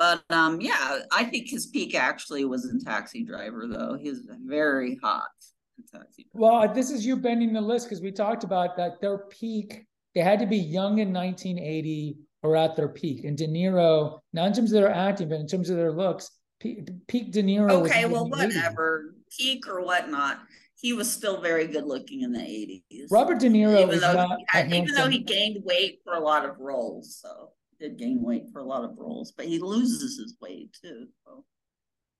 But 0.00 0.22
um, 0.30 0.62
yeah, 0.62 1.00
I 1.12 1.24
think 1.24 1.50
his 1.50 1.66
peak 1.66 1.94
actually 1.94 2.46
was 2.46 2.64
in 2.64 2.80
Taxi 2.80 3.22
Driver, 3.22 3.66
though. 3.70 3.98
He's 4.00 4.22
very 4.46 4.98
hot 5.02 5.28
in 5.76 5.84
Taxi. 5.84 6.26
Driver. 6.32 6.42
Well, 6.42 6.74
this 6.74 6.90
is 6.90 7.04
you 7.04 7.16
bending 7.16 7.52
the 7.52 7.60
list 7.60 7.86
because 7.86 8.00
we 8.00 8.10
talked 8.10 8.42
about 8.42 8.78
that. 8.78 9.02
Their 9.02 9.18
peak, 9.18 9.86
they 10.14 10.22
had 10.22 10.38
to 10.38 10.46
be 10.46 10.56
young 10.56 11.00
in 11.00 11.12
1980 11.12 12.16
or 12.42 12.56
at 12.56 12.76
their 12.76 12.88
peak. 12.88 13.24
And 13.24 13.36
De 13.36 13.46
Niro, 13.46 14.20
not 14.32 14.46
in 14.46 14.52
terms 14.54 14.72
of 14.72 14.80
their 14.80 14.90
acting, 14.90 15.28
but 15.28 15.38
in 15.38 15.46
terms 15.46 15.68
of 15.68 15.76
their 15.76 15.92
looks, 15.92 16.30
peak, 16.60 16.88
peak 17.06 17.32
De 17.32 17.42
Niro. 17.42 17.86
Okay, 17.86 18.06
well, 18.06 18.26
whatever, 18.26 19.14
peak 19.36 19.68
or 19.68 19.82
whatnot. 19.84 20.38
He 20.80 20.92
was 20.92 21.12
still 21.12 21.40
very 21.40 21.66
good 21.66 21.84
looking 21.84 22.22
in 22.22 22.32
the 22.32 22.40
80s. 22.40 23.06
Robert 23.10 23.38
De 23.38 23.48
Niro 23.48 23.82
even, 23.82 24.00
though 24.00 24.36
he, 24.52 24.76
even 24.78 24.94
though 24.94 25.08
he 25.08 25.18
gained 25.18 25.62
weight 25.64 26.00
for 26.04 26.14
a 26.14 26.20
lot 26.20 26.44
of 26.44 26.58
roles. 26.58 27.20
So 27.20 27.50
did 27.80 27.98
gain 27.98 28.22
weight 28.22 28.44
for 28.52 28.60
a 28.60 28.64
lot 28.64 28.84
of 28.84 28.96
roles, 28.96 29.32
but 29.32 29.46
he 29.46 29.58
loses 29.58 30.18
his 30.18 30.36
weight 30.40 30.76
too. 30.80 31.06
So. 31.24 31.44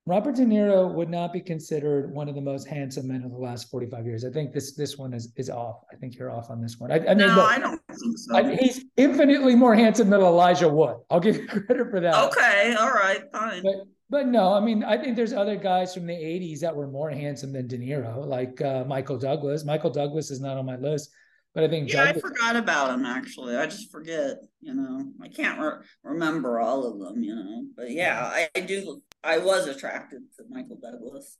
Robert 0.07 0.35
De 0.35 0.43
Niro 0.43 0.91
would 0.91 1.09
not 1.09 1.31
be 1.31 1.39
considered 1.39 2.11
one 2.11 2.27
of 2.27 2.33
the 2.33 2.41
most 2.41 2.67
handsome 2.67 3.07
men 3.07 3.23
of 3.23 3.31
the 3.31 3.37
last 3.37 3.69
45 3.69 4.05
years. 4.05 4.25
I 4.25 4.31
think 4.31 4.51
this 4.51 4.75
this 4.75 4.97
one 4.97 5.13
is 5.13 5.31
is 5.37 5.49
off. 5.49 5.83
I 5.93 5.95
think 5.95 6.17
you're 6.17 6.31
off 6.31 6.49
on 6.49 6.59
this 6.59 6.79
one. 6.79 6.91
I, 6.91 6.95
I 6.95 7.13
mean, 7.13 7.19
no, 7.19 7.35
look, 7.35 7.51
I 7.51 7.59
don't 7.59 7.81
think 7.87 8.17
so. 8.17 8.35
I, 8.35 8.55
he's 8.55 8.83
infinitely 8.97 9.55
more 9.55 9.75
handsome 9.75 10.09
than 10.09 10.21
Elijah 10.21 10.67
Wood. 10.67 10.97
I'll 11.11 11.19
give 11.19 11.37
you 11.37 11.47
credit 11.47 11.91
for 11.91 11.99
that. 11.99 12.15
Okay, 12.15 12.75
all 12.79 12.91
right, 12.91 13.21
fine. 13.31 13.61
But 13.61 13.75
but 14.11 14.27
no, 14.27 14.53
I 14.53 14.59
mean, 14.59 14.83
I 14.83 14.97
think 14.97 15.15
there's 15.15 15.31
other 15.31 15.55
guys 15.55 15.93
from 15.93 16.05
the 16.05 16.13
80s 16.13 16.59
that 16.59 16.75
were 16.75 16.87
more 16.87 17.09
handsome 17.09 17.53
than 17.53 17.67
De 17.67 17.77
Niro, 17.77 18.27
like 18.27 18.59
uh, 18.59 18.83
Michael 18.83 19.17
Douglas. 19.17 19.63
Michael 19.63 19.89
Douglas 19.89 20.29
is 20.31 20.41
not 20.41 20.57
on 20.57 20.65
my 20.65 20.75
list. 20.75 21.11
But 21.55 21.63
I 21.63 21.69
think 21.69 21.87
yeah, 21.87 22.05
Douglas- 22.05 22.23
I 22.23 22.27
forgot 22.27 22.55
about 22.57 22.89
him 22.93 23.05
actually. 23.05 23.55
I 23.55 23.67
just 23.67 23.89
forget, 23.89 24.37
you 24.59 24.73
know. 24.73 25.05
I 25.21 25.29
can't 25.29 25.59
re- 25.59 25.85
remember 26.03 26.59
all 26.59 26.85
of 26.85 26.99
them, 26.99 27.23
you 27.23 27.33
know. 27.33 27.63
But 27.75 27.91
yeah, 27.91 28.21
I, 28.21 28.49
I 28.53 28.59
do. 28.59 29.01
I 29.23 29.37
was 29.37 29.67
attracted 29.67 30.23
to 30.37 30.43
Michael 30.49 30.79
Douglas 30.81 31.37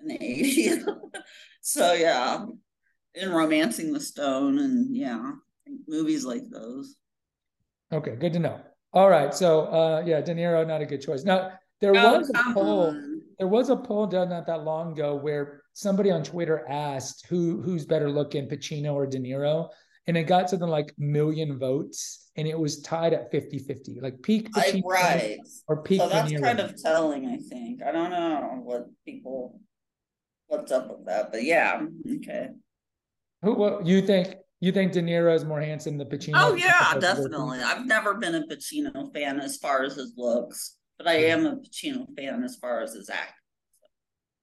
in 0.00 0.08
the 0.08 0.24
eighties. 0.24 0.84
so 1.62 1.94
yeah, 1.94 2.44
in 3.14 3.30
Romancing 3.30 3.92
the 3.92 4.00
Stone, 4.00 4.58
and 4.60 4.96
yeah, 4.96 5.32
movies 5.88 6.24
like 6.24 6.42
those. 6.48 6.94
Okay, 7.92 8.14
good 8.16 8.32
to 8.34 8.38
know. 8.38 8.60
All 8.92 9.08
right, 9.08 9.34
so 9.34 9.62
uh, 9.66 10.02
yeah, 10.04 10.20
De 10.20 10.34
Niro 10.34 10.66
not 10.66 10.80
a 10.80 10.86
good 10.86 11.00
choice. 11.00 11.24
Now 11.24 11.52
there 11.80 11.94
oh, 11.96 12.18
was 12.18 12.30
a 12.30 12.52
poll. 12.52 12.86
On. 12.88 13.22
There 13.38 13.48
was 13.48 13.68
a 13.68 13.76
poll 13.76 14.06
done 14.06 14.28
not 14.28 14.46
that 14.46 14.64
long 14.64 14.92
ago 14.92 15.16
where 15.16 15.62
somebody 15.72 16.10
on 16.10 16.22
Twitter 16.22 16.64
asked 16.68 17.26
who 17.26 17.60
who's 17.62 17.84
better 17.84 18.10
looking, 18.10 18.48
Pacino 18.48 18.94
or 18.94 19.06
De 19.06 19.18
Niro, 19.18 19.68
and 20.06 20.16
it 20.16 20.24
got 20.24 20.50
something 20.50 20.68
like 20.68 20.94
million 20.98 21.58
votes, 21.58 22.30
and 22.36 22.46
it 22.46 22.58
was 22.58 22.80
tied 22.82 23.12
at 23.12 23.32
50-50, 23.32 24.02
like 24.02 24.22
peak 24.22 24.50
Pacino 24.52 24.82
I, 24.84 25.02
right. 25.02 25.38
or 25.66 25.82
peak. 25.82 26.00
So 26.00 26.08
that's 26.08 26.32
kind 26.32 26.60
of 26.60 26.80
telling, 26.80 27.26
I 27.26 27.36
think. 27.36 27.82
I 27.82 27.92
don't 27.92 28.10
know 28.10 28.60
what 28.62 28.86
people 29.04 29.60
what's 30.46 30.72
up 30.72 30.88
with 30.88 31.06
that, 31.06 31.32
but 31.32 31.42
yeah, 31.42 31.82
okay. 32.16 32.48
Who 33.42 33.54
what 33.54 33.86
you 33.86 34.02
think? 34.02 34.36
You 34.60 34.72
think 34.72 34.92
De 34.92 35.02
Niro 35.02 35.34
is 35.34 35.44
more 35.44 35.60
handsome 35.60 35.98
than 35.98 36.08
Pacino? 36.08 36.34
Oh 36.36 36.54
yeah, 36.54 36.96
definitely. 36.98 37.60
I've 37.60 37.84
never 37.84 38.14
been 38.14 38.34
a 38.34 38.46
Pacino 38.46 39.12
fan 39.12 39.40
as 39.40 39.56
far 39.56 39.82
as 39.82 39.96
his 39.96 40.14
looks, 40.16 40.76
but 40.98 41.08
I 41.08 41.14
am 41.14 41.46
a 41.46 41.56
Pacino 41.56 42.06
fan 42.16 42.42
as 42.42 42.56
far 42.56 42.82
as 42.82 42.94
his 42.94 43.10
acting. 43.10 43.34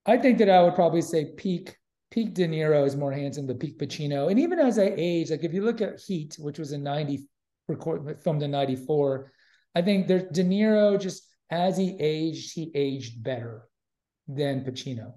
I 0.05 0.17
think 0.17 0.39
that 0.39 0.49
I 0.49 0.63
would 0.63 0.75
probably 0.75 1.01
say 1.01 1.33
peak 1.37 1.77
peak 2.11 2.33
De 2.33 2.47
Niro 2.47 2.85
is 2.85 2.95
more 2.95 3.11
handsome 3.11 3.47
than 3.47 3.57
peak 3.57 3.79
Pacino. 3.79 4.29
And 4.29 4.39
even 4.39 4.59
as 4.59 4.77
I 4.77 4.93
age, 4.95 5.31
like 5.31 5.43
if 5.43 5.53
you 5.53 5.63
look 5.63 5.81
at 5.81 5.99
Heat, 6.01 6.35
which 6.39 6.59
was 6.59 6.73
a 6.73 6.77
90 6.77 7.25
record 7.67 8.21
filmed 8.21 8.43
in 8.43 8.51
94, 8.51 9.31
I 9.73 9.81
think 9.81 10.07
there 10.07 10.27
De 10.29 10.43
Niro 10.43 10.99
just 10.99 11.27
as 11.49 11.77
he 11.77 11.95
aged, 11.99 12.53
he 12.53 12.71
aged 12.75 13.23
better 13.23 13.63
than 14.27 14.63
Pacino. 14.63 15.13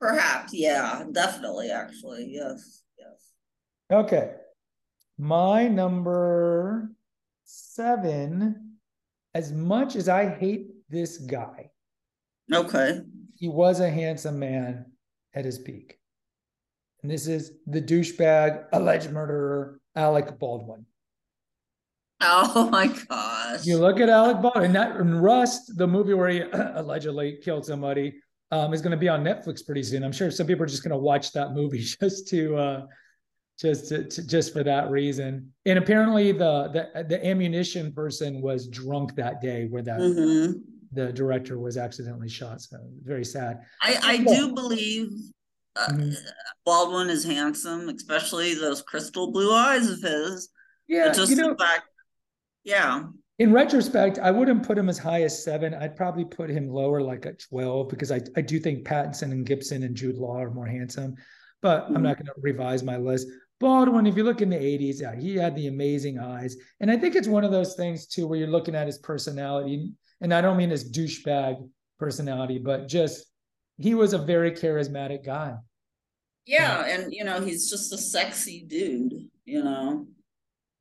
Perhaps, 0.00 0.54
yeah, 0.54 1.04
definitely, 1.12 1.70
actually. 1.70 2.28
Yes, 2.30 2.82
yes. 2.98 3.32
Okay. 3.90 4.34
My 5.18 5.66
number 5.66 6.92
seven, 7.44 8.67
as 9.34 9.52
much 9.52 9.96
as 9.96 10.08
I 10.08 10.28
hate 10.28 10.68
this 10.88 11.18
guy. 11.18 11.70
Okay 12.52 13.00
he 13.38 13.48
was 13.48 13.78
a 13.80 13.88
handsome 13.88 14.38
man 14.38 14.86
at 15.32 15.44
his 15.44 15.58
peak. 15.58 15.96
And 17.02 17.10
this 17.10 17.28
is 17.28 17.52
the 17.66 17.80
douchebag, 17.80 18.64
alleged 18.72 19.12
murderer, 19.12 19.80
Alec 19.94 20.38
Baldwin. 20.38 20.84
Oh 22.20 22.68
my 22.70 22.88
gosh. 22.88 23.64
You 23.64 23.78
look 23.78 24.00
at 24.00 24.08
Alec 24.08 24.42
Baldwin, 24.42 24.64
and, 24.64 24.74
that, 24.74 24.96
and 24.96 25.22
Rust, 25.22 25.76
the 25.76 25.86
movie 25.86 26.14
where 26.14 26.28
he 26.28 26.40
allegedly 26.52 27.38
killed 27.44 27.64
somebody, 27.64 28.16
um, 28.50 28.74
is 28.74 28.82
going 28.82 28.90
to 28.90 28.96
be 28.96 29.08
on 29.08 29.22
Netflix 29.22 29.64
pretty 29.64 29.84
soon. 29.84 30.02
I'm 30.02 30.10
sure 30.10 30.32
some 30.32 30.48
people 30.48 30.64
are 30.64 30.68
just 30.68 30.82
going 30.82 30.90
to 30.90 30.98
watch 30.98 31.30
that 31.32 31.52
movie 31.52 31.78
just 32.00 32.26
to, 32.28 32.56
uh, 32.56 32.86
just 33.60 33.88
to, 33.88 34.04
to, 34.04 34.26
just 34.26 34.52
for 34.52 34.62
that 34.62 34.90
reason. 34.90 35.52
And 35.66 35.78
apparently, 35.78 36.32
the 36.32 36.68
the 36.94 37.04
the 37.04 37.26
ammunition 37.26 37.92
person 37.92 38.40
was 38.40 38.68
drunk 38.68 39.14
that 39.16 39.40
day 39.40 39.66
where 39.68 39.82
that 39.82 40.00
mm-hmm 40.00 40.52
the 40.92 41.12
director 41.12 41.58
was 41.58 41.76
accidentally 41.76 42.28
shot. 42.28 42.60
So 42.60 42.78
very 43.04 43.24
sad. 43.24 43.60
I, 43.82 43.98
I 44.02 44.16
do 44.18 44.54
believe 44.54 45.10
uh, 45.76 45.88
mm-hmm. 45.88 46.12
Baldwin 46.64 47.10
is 47.10 47.24
handsome, 47.24 47.88
especially 47.88 48.54
those 48.54 48.82
crystal 48.82 49.30
blue 49.30 49.52
eyes 49.52 49.88
of 49.90 50.00
his. 50.02 50.50
Yeah, 50.86 51.12
just 51.12 51.30
you 51.30 51.36
know, 51.36 51.54
fact, 51.56 51.84
yeah. 52.64 53.04
In 53.38 53.52
retrospect, 53.52 54.18
I 54.18 54.30
wouldn't 54.30 54.66
put 54.66 54.78
him 54.78 54.88
as 54.88 54.98
high 54.98 55.22
as 55.22 55.44
seven. 55.44 55.74
I'd 55.74 55.94
probably 55.94 56.24
put 56.24 56.50
him 56.50 56.68
lower, 56.68 57.02
like 57.02 57.26
at 57.26 57.38
twelve, 57.38 57.88
because 57.88 58.10
I 58.10 58.20
I 58.36 58.40
do 58.40 58.58
think 58.58 58.86
Pattinson 58.86 59.30
and 59.32 59.44
Gibson 59.44 59.82
and 59.82 59.94
Jude 59.94 60.16
Law 60.16 60.40
are 60.40 60.50
more 60.50 60.66
handsome. 60.66 61.14
But 61.60 61.84
mm-hmm. 61.84 61.96
I'm 61.96 62.02
not 62.02 62.16
going 62.16 62.26
to 62.26 62.32
revise 62.40 62.82
my 62.82 62.96
list. 62.96 63.28
Baldwin, 63.60 64.06
if 64.06 64.16
you 64.16 64.22
look 64.22 64.40
in 64.40 64.50
the 64.50 64.56
80s, 64.56 65.00
yeah, 65.00 65.16
he 65.16 65.34
had 65.34 65.56
the 65.56 65.66
amazing 65.66 66.18
eyes. 66.18 66.56
And 66.80 66.90
I 66.90 66.96
think 66.96 67.16
it's 67.16 67.26
one 67.26 67.44
of 67.44 67.50
those 67.50 67.74
things 67.74 68.06
too 68.06 68.26
where 68.26 68.38
you're 68.38 68.48
looking 68.48 68.76
at 68.76 68.86
his 68.86 68.98
personality 68.98 69.92
and 70.20 70.34
I 70.34 70.40
don't 70.40 70.56
mean 70.56 70.70
his 70.70 70.90
douchebag 70.90 71.68
personality, 71.98 72.58
but 72.58 72.88
just 72.88 73.26
he 73.78 73.94
was 73.94 74.12
a 74.12 74.18
very 74.18 74.52
charismatic 74.52 75.24
guy. 75.24 75.54
Yeah, 76.46 76.84
and 76.86 77.12
you 77.12 77.24
know, 77.24 77.40
he's 77.40 77.70
just 77.70 77.92
a 77.92 77.98
sexy 77.98 78.64
dude, 78.66 79.28
you 79.44 79.62
know. 79.62 80.06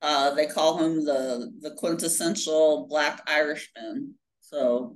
Uh, 0.01 0.33
they 0.33 0.45
call 0.45 0.77
him 0.77 1.03
the 1.03 1.51
the 1.59 1.71
quintessential 1.71 2.87
black 2.87 3.21
Irishman. 3.27 4.15
So 4.41 4.95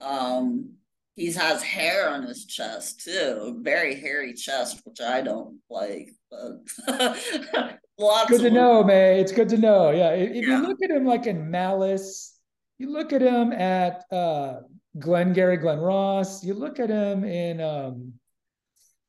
um 0.00 0.72
he 1.16 1.30
has 1.32 1.62
hair 1.62 2.08
on 2.08 2.22
his 2.22 2.46
chest 2.46 3.04
too, 3.04 3.58
very 3.62 3.94
hairy 3.94 4.32
chest, 4.32 4.80
which 4.84 5.00
I 5.00 5.20
don't 5.20 5.58
like. 5.68 6.10
Lots 7.98 8.30
good 8.30 8.40
to 8.40 8.50
know, 8.50 8.82
man. 8.82 9.18
It's 9.18 9.32
good 9.32 9.48
to 9.50 9.58
know. 9.58 9.90
Yeah, 9.90 10.12
if, 10.12 10.30
if 10.30 10.46
yeah. 10.46 10.60
you 10.60 10.66
look 10.66 10.78
at 10.82 10.90
him 10.90 11.04
like 11.04 11.26
in 11.26 11.50
Malice, 11.50 12.38
you 12.78 12.90
look 12.90 13.12
at 13.12 13.20
him 13.20 13.52
at 13.52 14.04
uh, 14.10 14.60
Glengarry 14.98 15.58
Glen 15.58 15.78
Ross. 15.78 16.42
You 16.42 16.54
look 16.54 16.80
at 16.80 16.88
him 16.88 17.24
in 17.24 17.60
um, 17.60 18.14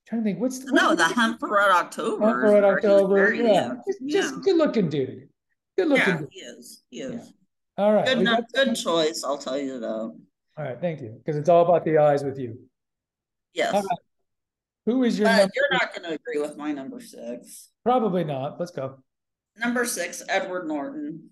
trying 0.08 0.22
to 0.22 0.26
think 0.26 0.40
what's 0.40 0.60
the, 0.60 0.72
no 0.74 0.94
the 0.94 1.06
Hunt 1.06 1.40
for 1.40 1.54
Red 1.56 1.72
October. 1.72 2.26
Hunt 2.26 2.42
for 2.42 2.52
Red 2.54 2.64
October. 2.64 3.34
Yeah, 3.34 3.76
just, 3.88 4.00
yeah. 4.02 4.22
just 4.22 4.42
good 4.42 4.58
looking 4.58 4.90
dude. 4.90 5.30
Good 5.78 5.88
looking. 5.88 6.08
Yeah, 6.08 6.18
dude. 6.18 6.30
he 6.32 6.40
is. 6.40 6.84
He 6.90 7.00
is. 7.00 7.14
Yeah. 7.14 7.84
All 7.84 7.94
right. 7.94 8.06
Good, 8.06 8.26
got, 8.26 8.44
good 8.54 8.76
choice. 8.76 9.24
I'll 9.26 9.38
tell 9.38 9.58
you 9.58 9.80
though. 9.80 10.18
All 10.58 10.66
right, 10.66 10.80
thank 10.82 11.02
you. 11.02 11.16
Because 11.18 11.38
it's 11.38 11.48
all 11.48 11.64
about 11.64 11.86
the 11.86 11.98
eyes 11.98 12.24
with 12.24 12.38
you. 12.38 12.60
Yes. 13.54 13.74
Right. 13.74 13.84
Who 14.91 15.04
is 15.04 15.17
your? 15.17 15.27
Uh, 15.27 15.45
but 15.45 15.51
you're 15.56 15.71
not 15.71 15.95
going 15.95 16.10
to 16.10 16.15
agree 16.15 16.41
with 16.41 16.58
my 16.58 16.71
number 16.71 16.99
six. 16.99 17.69
Probably 17.84 18.23
not. 18.23 18.60
Let's 18.60 18.71
go. 18.71 18.97
Number 19.58 19.86
six, 19.86 20.23
Edward 20.27 20.67
Norton. 20.67 21.30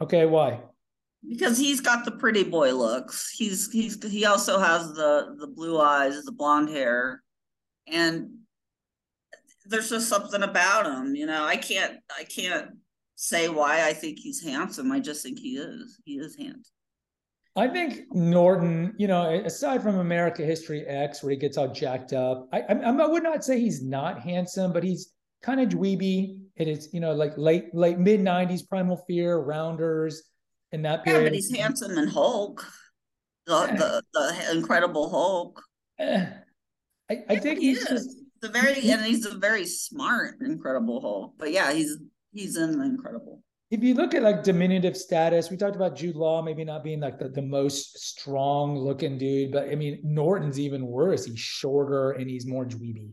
Okay, 0.00 0.26
why? 0.26 0.60
because 1.28 1.58
he's 1.58 1.80
got 1.80 2.04
the 2.04 2.10
pretty 2.10 2.44
boy 2.44 2.72
looks. 2.72 3.30
He's 3.30 3.70
he's 3.72 4.02
he 4.04 4.24
also 4.24 4.58
has 4.58 4.92
the 4.92 5.36
the 5.38 5.46
blue 5.46 5.80
eyes, 5.80 6.22
the 6.24 6.32
blonde 6.32 6.68
hair, 6.68 7.22
and 7.86 8.30
there's 9.64 9.90
just 9.90 10.08
something 10.08 10.42
about 10.42 10.86
him. 10.86 11.14
You 11.14 11.26
know, 11.26 11.44
I 11.44 11.56
can't 11.56 11.98
I 12.16 12.24
can't 12.24 12.72
say 13.14 13.48
why 13.48 13.86
I 13.86 13.92
think 13.92 14.18
he's 14.18 14.42
handsome. 14.42 14.92
I 14.92 15.00
just 15.00 15.22
think 15.22 15.38
he 15.38 15.56
is. 15.56 16.00
He 16.04 16.14
is 16.14 16.36
handsome. 16.36 16.73
I 17.56 17.68
think 17.68 18.12
Norton, 18.12 18.94
you 18.98 19.06
know, 19.06 19.30
aside 19.44 19.82
from 19.82 19.98
America 19.98 20.42
History 20.42 20.84
X, 20.86 21.22
where 21.22 21.30
he 21.30 21.36
gets 21.36 21.56
all 21.56 21.68
jacked 21.68 22.12
up, 22.12 22.48
I, 22.52 22.62
I, 22.62 22.74
I 22.74 23.06
would 23.06 23.22
not 23.22 23.44
say 23.44 23.60
he's 23.60 23.82
not 23.82 24.20
handsome, 24.20 24.72
but 24.72 24.82
he's 24.82 25.12
kind 25.42 25.60
of 25.60 25.68
dweeby. 25.68 26.40
It 26.56 26.66
is, 26.66 26.88
you 26.92 27.00
know, 27.00 27.12
like 27.12 27.32
late 27.36 27.72
late 27.72 27.98
mid 27.98 28.20
'90s, 28.20 28.68
Primal 28.68 28.96
Fear, 29.06 29.38
Rounders 29.38 30.22
in 30.72 30.82
that 30.82 31.04
period. 31.04 31.20
Yeah, 31.20 31.28
but 31.28 31.34
he's 31.34 31.56
handsome 31.56 31.96
and 31.96 32.10
Hulk, 32.10 32.66
the 33.46 33.66
the, 33.76 34.02
the 34.12 34.56
Incredible 34.56 35.08
Hulk. 35.08 35.62
Eh, 36.00 36.26
I, 37.10 37.24
I 37.28 37.36
think 37.36 37.60
he 37.60 37.74
he's 37.74 37.86
just 37.86 38.18
the 38.40 38.48
very 38.48 38.90
and 38.90 39.04
he's 39.04 39.26
a 39.26 39.38
very 39.38 39.66
smart 39.66 40.40
Incredible 40.40 41.00
Hulk. 41.00 41.34
But 41.38 41.52
yeah, 41.52 41.72
he's 41.72 41.98
he's 42.32 42.56
in 42.56 42.78
the 42.78 42.84
Incredible. 42.84 43.42
If 43.70 43.82
you 43.82 43.94
look 43.94 44.14
at 44.14 44.22
like 44.22 44.42
diminutive 44.42 44.96
status, 44.96 45.50
we 45.50 45.56
talked 45.56 45.76
about 45.76 45.96
Jude 45.96 46.16
Law 46.16 46.42
maybe 46.42 46.64
not 46.64 46.84
being 46.84 47.00
like 47.00 47.18
the, 47.18 47.28
the 47.28 47.42
most 47.42 47.98
strong 47.98 48.76
looking 48.76 49.18
dude, 49.18 49.52
but 49.52 49.68
I 49.68 49.74
mean 49.74 50.00
Norton's 50.04 50.60
even 50.60 50.86
worse. 50.86 51.24
He's 51.24 51.38
shorter 51.38 52.12
and 52.12 52.28
he's 52.28 52.46
more 52.46 52.64
dweeby. 52.64 53.12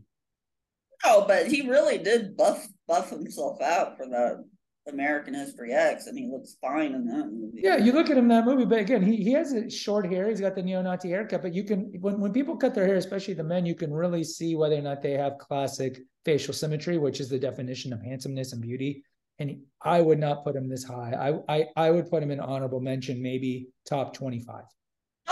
Oh, 1.04 1.24
but 1.26 1.48
he 1.48 1.68
really 1.68 1.98
did 1.98 2.36
buff 2.36 2.66
buff 2.86 3.10
himself 3.10 3.60
out 3.60 3.96
for 3.96 4.06
the 4.06 4.44
American 4.88 5.34
History 5.34 5.72
X, 5.72 6.06
and 6.06 6.18
he 6.18 6.26
looks 6.26 6.56
fine 6.60 6.94
in 6.94 7.06
that 7.06 7.30
movie. 7.30 7.60
Yeah, 7.62 7.76
you 7.76 7.92
look 7.92 8.10
at 8.10 8.16
him 8.16 8.24
in 8.24 8.28
that 8.28 8.44
movie, 8.44 8.64
but 8.64 8.80
again, 8.80 9.02
he, 9.02 9.16
he 9.16 9.32
has 9.32 9.52
a 9.52 9.70
short 9.70 10.10
hair. 10.10 10.28
He's 10.28 10.40
got 10.40 10.56
the 10.56 10.62
neo-Nazi 10.62 11.08
haircut, 11.08 11.42
but 11.42 11.54
you 11.54 11.64
can 11.64 11.92
when 12.00 12.20
when 12.20 12.32
people 12.32 12.56
cut 12.56 12.74
their 12.74 12.86
hair, 12.86 12.96
especially 12.96 13.34
the 13.34 13.44
men, 13.44 13.66
you 13.66 13.74
can 13.74 13.92
really 13.92 14.24
see 14.24 14.54
whether 14.54 14.76
or 14.76 14.82
not 14.82 15.02
they 15.02 15.12
have 15.12 15.38
classic 15.38 16.00
facial 16.24 16.54
symmetry, 16.54 16.98
which 16.98 17.20
is 17.20 17.28
the 17.28 17.38
definition 17.38 17.92
of 17.92 18.02
handsomeness 18.02 18.52
and 18.52 18.62
beauty. 18.62 19.04
And 19.42 19.58
I 19.82 20.00
would 20.00 20.18
not 20.20 20.44
put 20.44 20.54
him 20.56 20.68
this 20.68 20.84
high. 20.84 21.12
I 21.48 21.56
I 21.56 21.66
I 21.76 21.90
would 21.90 22.08
put 22.08 22.22
him 22.22 22.30
in 22.30 22.40
honorable 22.40 22.80
mention, 22.80 23.20
maybe 23.20 23.68
top 23.88 24.14
twenty-five. 24.14 24.64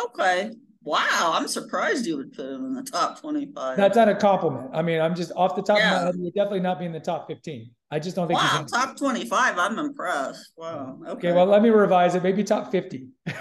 Okay. 0.07 0.51
Wow, 0.83 1.33
I'm 1.35 1.47
surprised 1.47 2.07
you 2.07 2.17
would 2.17 2.33
put 2.33 2.47
him 2.47 2.65
in 2.65 2.75
the 2.75 2.83
top 2.83 3.21
25. 3.21 3.77
That's 3.77 3.97
not 3.97 4.09
a 4.09 4.15
compliment. 4.15 4.71
I 4.73 4.81
mean, 4.81 4.99
I'm 4.99 5.15
just 5.15 5.31
off 5.37 5.55
the 5.55 5.61
top 5.61 5.77
Yeah. 5.77 5.91
of 5.97 6.01
my 6.01 6.07
head. 6.07 6.15
He 6.15 6.23
would 6.23 6.33
definitely 6.35 6.61
not 6.61 6.79
be 6.79 6.87
in 6.87 6.93
the 6.93 6.99
top 7.01 7.29
15. 7.29 7.71
I 7.91 7.99
just 7.99 8.17
don't 8.17 8.29
think. 8.29 8.41
he's 8.41 8.51
wow, 8.51 8.65
top 8.65 8.97
25. 8.97 9.59
I'm 9.59 9.79
impressed. 9.79 10.53
Wow. 10.57 10.97
Okay. 11.03 11.11
Okay, 11.11 11.33
well, 11.33 11.45
let 11.45 11.61
me 11.61 11.69
revise 11.69 12.15
it. 12.15 12.23
Maybe 12.23 12.43
top 12.45 12.73
50. 12.73 13.09
oh 13.29 13.33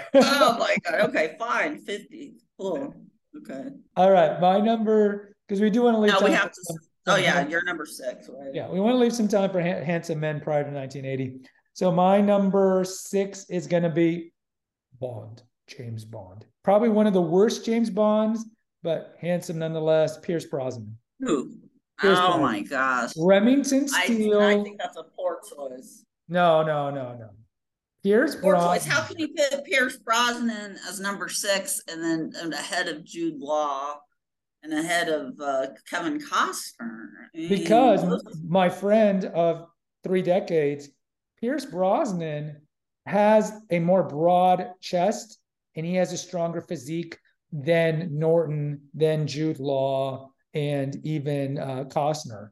my 0.58 0.76
god. 0.84 1.00
Okay, 1.08 1.36
fine. 1.38 1.78
50. 1.78 2.34
Cool. 2.58 2.94
Okay. 3.38 3.70
All 3.96 4.10
right, 4.10 4.38
my 4.38 4.60
number 4.60 5.34
because 5.48 5.62
we 5.62 5.70
do 5.70 5.84
want 5.84 5.96
to 5.96 6.00
leave. 6.00 6.12
Now 6.12 6.20
we 6.20 6.32
have 6.32 6.52
to. 6.52 6.78
Oh 7.06 7.16
yeah, 7.16 7.46
you're 7.48 7.64
number 7.64 7.86
six, 7.86 8.28
right? 8.28 8.54
yeah, 8.54 8.68
we 8.68 8.78
want 8.80 8.94
to 8.94 8.98
leave 8.98 9.14
some 9.14 9.28
time 9.28 9.50
for 9.50 9.60
ha- 9.60 9.82
handsome 9.84 10.20
men 10.20 10.40
prior 10.40 10.62
to 10.64 10.70
1980. 10.70 11.40
So 11.72 11.90
my 11.90 12.20
number 12.20 12.84
six 12.84 13.48
is 13.48 13.66
going 13.66 13.84
to 13.84 13.90
be 13.90 14.32
Bond, 15.00 15.42
James 15.66 16.04
Bond. 16.04 16.44
Probably 16.62 16.90
one 16.90 17.06
of 17.06 17.14
the 17.14 17.22
worst 17.22 17.64
James 17.64 17.88
Bonds, 17.90 18.44
but 18.82 19.14
handsome 19.20 19.58
nonetheless. 19.58 20.18
Pierce 20.18 20.44
Brosnan, 20.44 20.96
Who? 21.20 21.52
Oh 22.02 22.38
mine. 22.38 22.40
my 22.40 22.60
gosh. 22.62 23.12
Remington 23.16 23.86
I, 23.94 24.04
Steele. 24.04 24.40
I 24.40 24.62
think 24.62 24.78
that's 24.78 24.96
a 24.96 25.04
poor 25.16 25.40
choice. 25.54 26.04
no, 26.28 26.62
no, 26.62 26.90
no, 26.90 27.14
no. 27.14 27.30
Pierce 28.02 28.34
Poor 28.34 28.54
choice. 28.54 28.84
Brosnan. 28.86 28.92
How 28.92 29.02
can 29.06 29.18
you 29.18 29.28
put 29.28 29.64
Pierce 29.64 29.98
Brosnan 29.98 30.76
as 30.88 31.00
number 31.00 31.28
six 31.28 31.82
and 31.88 32.02
then 32.02 32.52
ahead 32.52 32.88
of 32.88 33.04
Jude 33.04 33.38
Law 33.38 34.00
and 34.62 34.72
ahead 34.72 35.08
of 35.08 35.38
uh, 35.40 35.68
Kevin 35.88 36.18
Costner? 36.18 37.08
Because 37.34 38.04
my 38.46 38.68
friend 38.68 39.24
of 39.26 39.66
three 40.04 40.22
decades, 40.22 40.88
Pierce 41.40 41.64
Brosnan 41.64 42.60
has 43.06 43.52
a 43.70 43.78
more 43.78 44.02
broad 44.02 44.72
chest 44.80 45.38
and 45.76 45.86
he 45.86 45.94
has 45.94 46.12
a 46.12 46.18
stronger 46.18 46.60
physique 46.60 47.16
than 47.52 48.18
Norton, 48.18 48.80
than 48.94 49.26
Jude 49.26 49.58
Law, 49.58 50.30
and 50.54 50.96
even 51.04 51.58
uh, 51.58 51.84
Costner. 51.88 52.50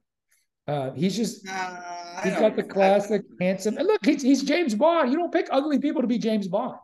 Uh, 0.66 0.92
he's 0.92 1.16
just 1.16 1.46
Uh, 1.48 2.20
he's 2.22 2.34
got 2.34 2.56
the 2.56 2.62
classic 2.62 3.22
handsome. 3.40 3.76
And 3.78 3.86
look, 3.86 4.04
he's, 4.04 4.22
he's 4.22 4.42
James 4.42 4.74
Bond. 4.74 5.10
You 5.10 5.18
don't 5.18 5.32
pick 5.32 5.48
ugly 5.50 5.78
people 5.78 6.02
to 6.02 6.08
be 6.08 6.18
James 6.18 6.48
Bond. 6.48 6.78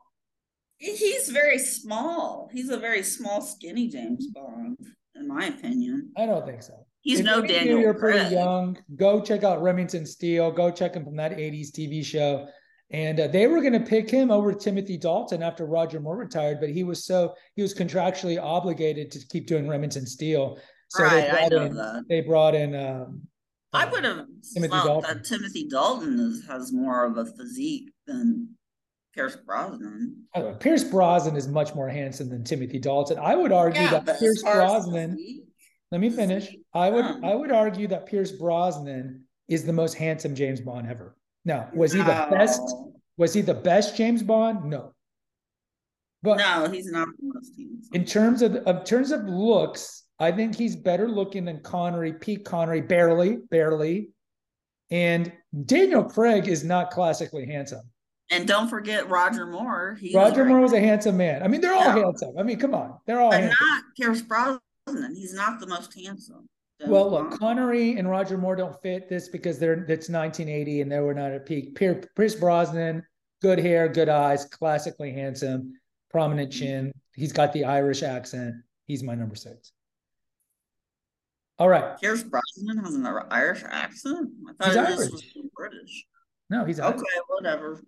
He's 0.78 1.28
very 1.28 1.58
small. 1.58 2.50
He's 2.52 2.68
a 2.68 2.76
very 2.76 3.02
small, 3.02 3.40
skinny 3.40 3.88
James 3.88 4.26
Bond, 4.28 4.76
in 5.14 5.28
my 5.28 5.46
opinion. 5.46 6.10
I 6.16 6.26
don't 6.26 6.46
think 6.46 6.62
so. 6.62 6.86
He's 7.02 7.20
If 7.20 7.26
no 7.26 7.42
you 7.42 7.48
Daniel 7.48 7.78
You're 7.80 7.94
pretty 7.94 8.34
young. 8.34 8.78
Go 8.96 9.20
check 9.20 9.44
out 9.44 9.62
Remington 9.62 10.06
Steele. 10.06 10.50
Go 10.50 10.70
check 10.70 10.94
him 10.94 11.04
from 11.04 11.16
that 11.16 11.32
'80s 11.36 11.70
TV 11.70 12.04
show. 12.04 12.46
And 12.90 13.18
uh, 13.18 13.26
they 13.28 13.46
were 13.46 13.60
going 13.60 13.72
to 13.72 13.80
pick 13.80 14.08
him 14.10 14.30
over 14.30 14.52
Timothy 14.52 14.96
Dalton 14.96 15.42
after 15.42 15.66
Roger 15.66 16.00
Moore 16.00 16.16
retired, 16.16 16.60
but 16.60 16.70
he 16.70 16.84
was 16.84 17.04
so 17.04 17.34
he 17.56 17.62
was 17.62 17.74
contractually 17.74 18.40
obligated 18.40 19.10
to 19.12 19.26
keep 19.28 19.46
doing 19.46 19.68
Remington 19.68 20.06
Steele. 20.06 20.58
So 20.88 21.02
right, 21.02 21.22
they 21.22 21.28
I 21.28 21.48
brought 21.48 21.52
know 21.52 21.62
in 21.66 21.74
that. 21.74 22.04
they 22.08 22.20
brought 22.20 22.54
in. 22.54 22.74
Um, 22.74 23.22
I 23.72 23.86
would 23.86 24.04
have 24.04 24.26
Timothy 24.52 24.70
thought 24.70 24.86
Dalton. 24.86 25.16
that 25.18 25.24
Timothy 25.24 25.66
Dalton 25.68 26.20
is, 26.20 26.46
has 26.46 26.72
more 26.72 27.04
of 27.04 27.16
a 27.18 27.26
physique 27.26 27.90
than 28.06 28.48
Pierce 29.14 29.36
Brosnan. 29.36 30.24
Know, 30.34 30.54
Pierce 30.54 30.84
Brosnan 30.84 31.36
is 31.36 31.46
much 31.48 31.74
more 31.74 31.88
handsome 31.88 32.28
than 32.28 32.42
Timothy 32.44 32.78
Dalton. 32.78 33.18
I 33.18 33.36
would 33.36 33.52
argue 33.52 33.88
that 33.88 34.18
Pierce 34.18 34.42
Brosnan. 34.42 35.16
Let 35.90 36.00
me 36.00 36.10
finish. 36.10 36.54
I 36.72 36.90
would 36.90 37.04
Um. 37.04 37.24
I 37.24 37.34
would 37.34 37.52
argue 37.52 37.86
that 37.88 38.06
Pierce 38.06 38.32
Brosnan 38.32 39.24
is 39.48 39.64
the 39.64 39.72
most 39.72 39.94
handsome 39.94 40.34
James 40.34 40.60
Bond 40.60 40.88
ever. 40.88 41.16
Now, 41.44 41.68
was 41.74 41.92
he 41.92 41.98
the 41.98 42.26
best? 42.30 42.60
Was 43.16 43.32
he 43.32 43.42
the 43.42 43.54
best 43.54 43.96
James 43.96 44.22
Bond? 44.22 44.64
No. 44.64 44.92
But 46.22 46.38
No, 46.38 46.68
he's 46.70 46.90
not 46.90 47.08
the 47.18 47.26
most 47.34 47.52
handsome. 47.56 47.90
in 47.92 48.04
terms 48.04 48.42
of 48.42 48.56
of 48.66 48.84
terms 48.84 49.12
of 49.12 49.24
looks, 49.24 50.04
I 50.18 50.32
think 50.32 50.56
he's 50.56 50.74
better 50.74 51.06
looking 51.06 51.44
than 51.44 51.60
Connery, 51.60 52.14
Pete 52.14 52.44
Connery, 52.44 52.80
barely, 52.80 53.36
barely. 53.50 54.10
And 54.90 55.32
Daniel 55.66 56.02
Craig 56.04 56.48
is 56.48 56.64
not 56.64 56.90
classically 56.90 57.46
handsome. 57.46 57.82
And 58.30 58.46
don't 58.48 58.68
forget 58.68 59.08
Roger 59.08 59.46
Moore. 59.46 59.96
He 60.00 60.14
Roger 60.14 60.44
Moore 60.44 60.60
was 60.60 60.72
a 60.72 60.80
handsome 60.80 61.16
man. 61.16 61.42
I 61.42 61.48
mean, 61.48 61.60
they're 61.60 61.74
all 61.74 61.84
Yeah. 61.84 62.04
handsome. 62.04 62.38
I 62.38 62.42
mean, 62.42 62.58
come 62.58 62.74
on, 62.74 62.98
they're 63.06 63.20
all 63.20 63.30
but 63.30 63.40
handsome. 63.40 63.66
not 63.66 63.84
Pierce 63.96 64.22
Brosnan. 64.22 65.14
He's 65.14 65.34
not 65.34 65.60
the 65.60 65.66
most 65.66 65.94
handsome. 65.94 66.48
Well, 66.86 67.10
look, 67.10 67.38
Connery 67.38 67.96
and 67.96 68.10
Roger 68.10 68.36
Moore 68.36 68.56
don't 68.56 68.80
fit 68.82 69.08
this 69.08 69.28
because 69.28 69.58
they're 69.58 69.84
it's 69.84 70.08
1980 70.10 70.82
and 70.82 70.92
they 70.92 70.98
were 71.00 71.14
not 71.14 71.32
at 71.32 71.46
peak. 71.46 71.74
Pier- 71.74 72.02
Pierce 72.16 72.34
Brosnan, 72.34 73.06
good 73.40 73.58
hair, 73.58 73.88
good 73.88 74.08
eyes, 74.08 74.44
classically 74.44 75.12
handsome, 75.12 75.72
prominent 76.10 76.50
mm-hmm. 76.50 76.58
chin. 76.58 76.92
He's 77.14 77.32
got 77.32 77.52
the 77.52 77.64
Irish 77.64 78.02
accent. 78.02 78.56
He's 78.86 79.02
my 79.02 79.14
number 79.14 79.36
six. 79.36 79.72
All 81.58 81.68
right. 81.68 81.98
Pierce 82.00 82.24
Brosnan 82.24 82.84
has 82.84 82.94
an 82.94 83.06
Irish 83.30 83.62
accent. 83.64 84.30
I 84.48 84.52
thought 84.52 84.66
He's 84.66 84.74
this 84.74 84.98
Irish. 84.98 85.10
was 85.12 85.46
British. 85.56 86.04
No, 86.50 86.64
he's 86.64 86.80
okay. 86.80 86.88
Irish. 86.88 87.00
Okay, 87.00 87.20
whatever. 87.28 87.80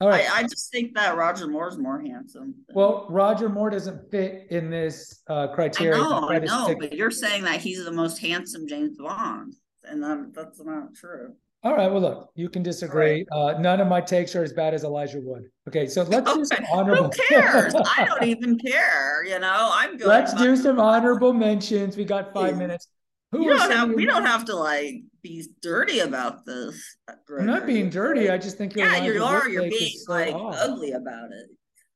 All 0.00 0.08
right. 0.08 0.30
I, 0.30 0.38
I 0.38 0.42
just 0.44 0.70
think 0.70 0.94
that 0.94 1.16
Roger 1.16 1.48
Moore's 1.48 1.76
more 1.76 2.00
handsome. 2.00 2.54
than- 2.66 2.76
well, 2.76 3.06
Roger 3.10 3.48
Moore 3.48 3.70
doesn't 3.70 4.10
fit 4.10 4.46
in 4.50 4.70
this 4.70 5.22
uh, 5.28 5.48
I 5.50 5.54
criteria. 5.54 5.96
know, 5.98 6.26
Try 6.28 6.36
I 6.36 6.38
know, 6.38 6.64
stick- 6.64 6.78
but 6.80 6.92
you're 6.92 7.10
saying 7.10 7.42
that 7.44 7.60
he's 7.60 7.84
the 7.84 7.90
most 7.92 8.18
handsome 8.18 8.68
James 8.68 8.96
Bond, 8.96 9.54
and 9.84 10.02
that, 10.02 10.32
that's 10.34 10.60
not 10.62 10.94
true. 10.94 11.34
All 11.64 11.74
right. 11.74 11.90
Well, 11.90 12.00
look, 12.00 12.30
you 12.36 12.48
can 12.48 12.62
disagree. 12.62 13.26
Uh, 13.32 13.54
none 13.58 13.80
of 13.80 13.88
my 13.88 14.00
takes 14.00 14.36
are 14.36 14.44
as 14.44 14.52
bad 14.52 14.74
as 14.74 14.84
Elijah 14.84 15.20
Wood. 15.20 15.46
Okay, 15.66 15.88
so 15.88 16.04
let's 16.04 16.32
do 16.32 16.44
some 16.44 16.64
honorable. 16.72 17.10
Who 17.10 17.10
cares? 17.28 17.74
I 17.96 18.04
don't 18.04 18.22
even 18.22 18.56
care. 18.60 19.24
You 19.24 19.40
know, 19.40 19.70
I'm 19.74 19.96
good. 19.96 20.06
Let's 20.06 20.32
do 20.34 20.54
some 20.56 20.78
honorable 20.78 21.32
mentions. 21.32 21.96
We 21.96 22.04
got 22.04 22.32
five 22.32 22.56
minutes. 22.56 22.86
Who 23.32 23.44
don't 23.44 23.72
have. 23.72 23.90
We 23.90 24.06
don't 24.06 24.24
have 24.24 24.44
to 24.44 24.54
like 24.54 25.02
be 25.22 25.46
dirty 25.62 26.00
about 26.00 26.44
this. 26.44 26.96
I'm 27.08 27.46
not 27.46 27.66
being 27.66 27.90
dirty. 27.90 28.30
I 28.30 28.38
just 28.38 28.56
think 28.58 28.74
Yeah, 28.76 29.02
you 29.02 29.22
are. 29.22 29.44
Wood 29.44 29.52
You're 29.52 29.62
being 29.70 29.92
like 30.08 30.34
odd. 30.34 30.54
ugly 30.58 30.92
about 30.92 31.30
it. 31.32 31.46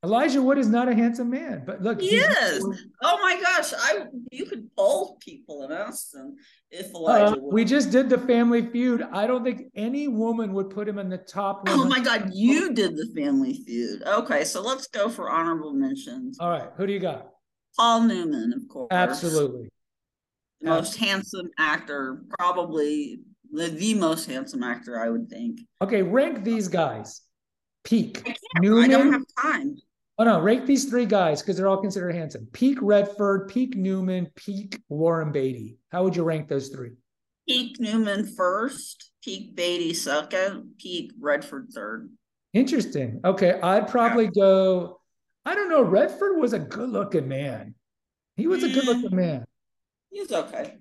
Elijah 0.04 0.42
Wood 0.42 0.58
is 0.58 0.66
not 0.68 0.88
a 0.88 0.94
handsome 0.94 1.30
man, 1.30 1.62
but 1.64 1.80
look, 1.80 2.00
He 2.00 2.16
is. 2.16 2.64
Oh 3.02 3.18
my 3.22 3.40
gosh! 3.40 3.72
I 3.72 4.06
you 4.32 4.46
could 4.46 4.68
poll 4.76 5.16
people 5.20 5.62
and 5.62 5.72
ask 5.72 6.10
them 6.10 6.34
if 6.72 6.86
Uh, 6.92 6.98
Elijah. 6.98 7.40
Wood- 7.40 7.54
we 7.54 7.64
just 7.64 7.92
did 7.92 8.08
the 8.08 8.18
Family 8.18 8.66
Feud. 8.66 9.02
I 9.12 9.28
don't 9.28 9.44
think 9.44 9.70
any 9.76 10.08
woman 10.08 10.54
would 10.54 10.70
put 10.70 10.88
him 10.88 10.98
in 10.98 11.08
the 11.08 11.18
top. 11.18 11.62
Oh 11.68 11.84
my 11.86 12.00
God! 12.00 12.30
You 12.34 12.72
did 12.74 12.96
the 12.96 13.12
Family 13.14 13.62
Feud. 13.64 14.02
Okay, 14.04 14.42
so 14.42 14.60
let's 14.60 14.88
go 14.88 15.08
for 15.08 15.30
honorable 15.30 15.72
mentions. 15.72 16.36
All 16.40 16.50
right, 16.50 16.70
who 16.76 16.84
do 16.88 16.92
you 16.92 16.98
got? 16.98 17.28
Paul 17.76 18.02
Newman, 18.02 18.52
of 18.54 18.68
course. 18.68 18.88
Absolutely. 18.90 19.68
The 20.62 20.68
most 20.70 20.96
handsome 20.96 21.50
actor, 21.58 22.22
probably 22.38 23.20
the, 23.52 23.68
the 23.68 23.94
most 23.94 24.26
handsome 24.28 24.62
actor, 24.62 24.98
I 24.98 25.08
would 25.10 25.28
think. 25.28 25.60
Okay, 25.82 26.02
rank 26.02 26.44
these 26.44 26.68
guys. 26.68 27.22
Peak 27.84 28.22
can't. 28.24 28.38
I 28.64 28.86
don't 28.88 29.12
have 29.12 29.22
time. 29.40 29.76
Oh 30.18 30.24
no, 30.24 30.40
rank 30.40 30.66
these 30.66 30.84
three 30.84 31.06
guys 31.06 31.42
because 31.42 31.56
they're 31.56 31.66
all 31.66 31.80
considered 31.80 32.14
handsome. 32.14 32.46
Peak 32.52 32.78
Redford, 32.80 33.48
Peak 33.48 33.76
Newman, 33.76 34.28
Peak 34.36 34.80
Warren 34.88 35.32
Beatty. 35.32 35.78
How 35.90 36.04
would 36.04 36.14
you 36.14 36.22
rank 36.22 36.48
those 36.48 36.68
three? 36.68 36.92
Peak 37.48 37.80
Newman 37.80 38.24
first, 38.36 39.10
Peak 39.24 39.56
Beatty 39.56 39.94
second, 39.94 40.74
Peak 40.78 41.12
Redford 41.20 41.70
third. 41.74 42.08
Interesting. 42.52 43.20
Okay, 43.24 43.58
I'd 43.60 43.88
probably 43.88 44.28
go. 44.28 45.00
I 45.44 45.56
don't 45.56 45.68
know. 45.70 45.82
Redford 45.82 46.38
was 46.38 46.52
a 46.52 46.58
good-looking 46.60 47.26
man. 47.26 47.74
He 48.36 48.46
was 48.46 48.62
a 48.62 48.68
Mm. 48.68 48.74
good-looking 48.74 49.16
man. 49.16 49.44
He's 50.12 50.30
okay. 50.30 50.74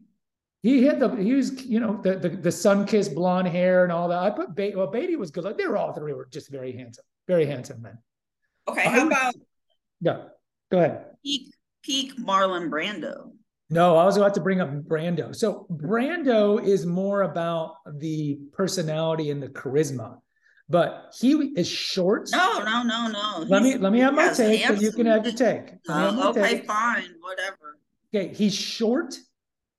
He 0.62 0.84
had 0.84 1.00
the 1.00 1.10
he 1.16 1.34
was 1.34 1.66
you 1.66 1.80
know 1.80 2.00
the 2.04 2.16
the, 2.18 2.30
the 2.30 2.52
sun-kissed 2.52 3.16
blonde 3.16 3.48
hair 3.48 3.84
and 3.84 3.92
all 3.92 4.08
that. 4.10 4.20
I 4.20 4.30
put 4.30 4.54
Beatty. 4.54 4.76
Well, 4.76 4.88
Beatty 4.88 5.16
was 5.16 5.32
good. 5.32 5.44
Like 5.44 5.58
They 5.58 5.66
were 5.68 5.78
all 5.78 5.94
three 5.94 6.14
were 6.14 6.28
just 6.32 6.52
very 6.52 6.72
handsome, 6.74 7.06
very 7.28 7.46
handsome 7.46 7.82
men. 7.82 7.98
Okay, 8.68 8.84
how 8.84 9.04
would- 9.04 9.12
about 9.12 9.34
Yeah, 10.02 10.24
go 10.72 10.78
ahead. 10.78 11.06
Peak 11.24 11.54
Peak 11.82 12.18
Marlon 12.20 12.70
Brando? 12.70 13.32
No, 13.72 13.96
I 13.96 14.04
was 14.04 14.18
about 14.18 14.34
to 14.36 14.42
bring 14.42 14.60
up 14.60 14.70
Brando. 14.84 15.34
So 15.36 15.66
Brando 15.72 16.62
is 16.62 16.86
more 16.86 17.22
about 17.24 17.76
the 17.98 18.38
personality 18.52 19.32
and 19.32 19.42
the 19.42 19.48
charisma. 19.48 20.18
but 20.70 21.14
he 21.20 21.32
is 21.56 21.68
short. 21.68 22.30
No, 22.34 22.60
no, 22.64 22.84
no, 22.84 23.08
no. 23.08 23.46
Let 23.48 23.64
me 23.64 23.78
let 23.78 23.92
me 23.92 24.00
have 24.00 24.14
my 24.14 24.32
take, 24.34 24.70
and 24.70 24.82
you 24.82 24.92
can 24.92 25.06
have 25.08 25.26
your 25.26 25.34
take. 25.34 25.74
Uh, 25.90 26.30
okay, 26.30 26.58
take. 26.60 26.66
fine, 26.68 27.10
whatever. 27.22 27.78
Okay, 28.14 28.34
he's 28.34 28.54
short 28.54 29.16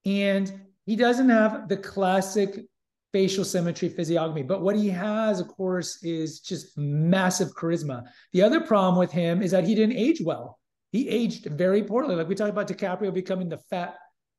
and 0.04 0.52
he 0.86 0.96
doesn't 0.96 1.28
have 1.28 1.68
the 1.68 1.76
classic 1.76 2.60
facial 3.12 3.44
symmetry 3.44 3.88
physiognomy. 3.88 4.42
But 4.42 4.62
what 4.62 4.74
he 4.74 4.88
has, 4.88 5.38
of 5.38 5.48
course, 5.48 6.02
is 6.02 6.40
just 6.40 6.76
massive 6.78 7.54
charisma. 7.54 8.04
The 8.32 8.42
other 8.42 8.60
problem 8.60 8.96
with 8.96 9.12
him 9.12 9.42
is 9.42 9.50
that 9.50 9.64
he 9.64 9.74
didn't 9.74 9.96
age 9.96 10.20
well. 10.24 10.58
He 10.92 11.08
aged 11.08 11.46
very 11.46 11.82
poorly. 11.82 12.14
Like 12.14 12.28
we 12.28 12.34
talked 12.34 12.50
about 12.50 12.68
DiCaprio 12.68 13.12
becoming 13.12 13.48
the 13.48 13.58
fat, 13.58 13.96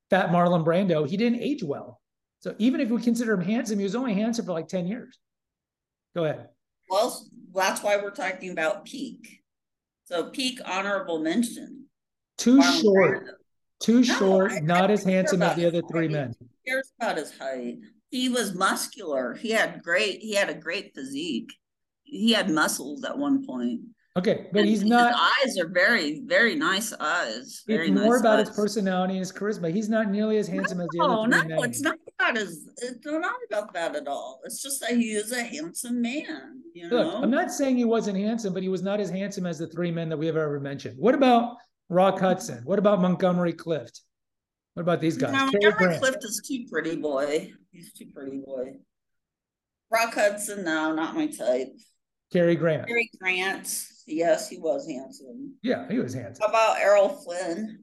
fat 0.10 0.30
Marlon 0.30 0.66
Brando. 0.66 1.08
He 1.08 1.18
didn't 1.18 1.42
age 1.42 1.64
well. 1.64 2.02
So 2.40 2.56
even 2.58 2.82
if 2.82 2.90
we 2.90 3.02
consider 3.02 3.34
him 3.34 3.42
handsome, 3.42 3.78
he 3.78 3.84
was 3.84 3.96
only 3.96 4.14
handsome 4.14 4.46
for 4.46 4.52
like 4.52 4.68
10 4.68 4.88
years. 4.88 5.20
Go 6.16 6.26
ahead. 6.26 6.50
Well, 6.90 7.26
that's 7.54 7.82
why 7.82 7.98
we're 7.98 8.12
talking 8.12 8.52
about 8.52 8.86
peak. 8.86 9.42
So 10.06 10.30
peak 10.30 10.60
honorable 10.66 11.20
mention. 11.20 11.86
Too 12.38 12.58
Marlon 12.60 12.82
short, 12.82 13.26
Brando. 13.26 13.34
Too 13.84 13.98
No, 13.98 14.02
short, 14.04 14.52
I- 14.52 14.58
I 14.58 14.60
not 14.62 14.90
as 14.90 15.04
handsome 15.04 15.42
as 15.42 15.56
the 15.56 15.66
other 15.66 15.82
three 15.92 16.08
men. 16.08 16.34
Cares 16.66 16.92
about 17.00 17.18
his 17.18 17.38
height? 17.38 17.80
He 18.10 18.30
was 18.30 18.54
muscular. 18.56 19.34
He 19.34 19.50
had 19.52 19.82
great. 19.84 20.20
He 20.20 20.34
had 20.36 20.50
a 20.50 20.54
great 20.54 20.94
physique. 20.96 21.52
He 22.04 22.32
had 22.32 22.50
muscles 22.50 23.04
at 23.04 23.18
one 23.18 23.46
point. 23.46 23.82
Okay, 24.16 24.48
but 24.54 24.60
And 24.60 24.70
he's 24.70 24.82
his 24.82 24.90
not. 24.92 25.12
eyes 25.44 25.58
are 25.58 25.68
very, 25.68 26.22
very 26.26 26.54
nice 26.54 26.94
eyes. 26.94 27.64
Very 27.66 27.90
It's 27.90 28.00
more 28.00 28.12
nice 28.14 28.20
about 28.22 28.40
eyes. 28.40 28.48
his 28.50 28.56
personality 28.56 29.14
and 29.14 29.20
his 29.22 29.32
charisma. 29.32 29.72
He's 29.74 29.90
not 29.90 30.12
nearly 30.12 30.38
as 30.38 30.48
handsome 30.48 30.80
as 30.82 30.88
the 30.92 31.00
No, 31.00 31.24
other 31.24 31.32
three 31.32 31.42
no, 31.50 31.56
men. 31.62 31.70
it's 31.70 31.82
not 31.82 31.98
about 32.20 32.38
his. 32.38 32.70
It's 32.78 33.04
not 33.04 33.34
about 33.50 33.74
that 33.74 33.96
at 33.96 34.08
all. 34.08 34.40
It's 34.46 34.62
just 34.62 34.80
that 34.82 34.92
he 34.92 35.14
is 35.14 35.32
a 35.32 35.42
handsome 35.44 36.00
man. 36.00 36.62
You 36.76 36.90
know. 36.92 37.24
I'm 37.24 37.32
not 37.32 37.52
saying 37.52 37.76
he 37.78 37.86
wasn't 37.86 38.20
handsome, 38.20 38.54
but 38.54 38.62
he 38.62 38.70
was 38.70 38.84
not 38.84 39.00
as 39.00 39.10
handsome 39.10 39.48
as 39.48 39.58
the 39.58 39.66
three 39.68 39.90
men 39.92 40.10
that 40.10 40.18
we 40.18 40.28
have 40.28 40.38
ever 40.38 40.60
mentioned. 40.60 41.00
What 41.00 41.16
about 41.16 41.58
Rock 41.94 42.20
Hudson? 42.20 42.62
What 42.66 42.80
about 42.80 43.00
Montgomery 43.00 43.54
Clift? 43.54 44.02
What 44.74 44.82
about 44.82 45.00
these 45.00 45.16
guys? 45.16 45.32
No, 45.32 45.46
Montgomery 45.46 45.98
Clift 46.00 46.24
is 46.24 46.42
too 46.48 46.66
pretty 46.70 46.96
boy. 46.96 47.54
He's 47.72 47.94
too 47.94 48.08
pretty 48.14 48.42
boy. 48.44 48.78
Rock 49.92 50.16
Hudson, 50.16 50.66
no, 50.66 50.94
not 50.94 51.16
my 51.16 51.28
type. 51.28 51.70
Cary 52.32 52.56
Grant. 52.56 52.88
Cary 52.88 53.10
Grant, 53.22 53.86
yes, 54.08 54.50
he 54.50 54.58
was 54.58 54.90
handsome. 54.90 55.54
Yeah, 55.62 55.88
he 55.88 56.00
was 56.00 56.16
handsome. 56.16 56.42
How 56.42 56.48
about 56.50 56.80
Errol 56.80 57.10
Flynn? 57.10 57.80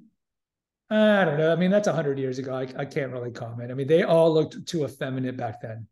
I 0.91 1.25
don't 1.25 1.39
know. 1.39 1.53
I 1.53 1.57
mean, 1.57 1.71
that's 1.71 1.87
a 1.87 1.93
hundred 1.93 2.19
years 2.19 2.41
ago. 2.41 2.53
I, 2.53 2.67
I 2.77 2.85
can't 2.85 3.13
really 3.13 3.31
comment. 3.31 3.71
I 3.71 3.75
mean, 3.75 3.87
they 3.87 4.03
all 4.03 4.35
looked 4.35 4.67
too 4.67 4.85
effeminate 4.85 5.37
back 5.37 5.61
then. 5.61 5.87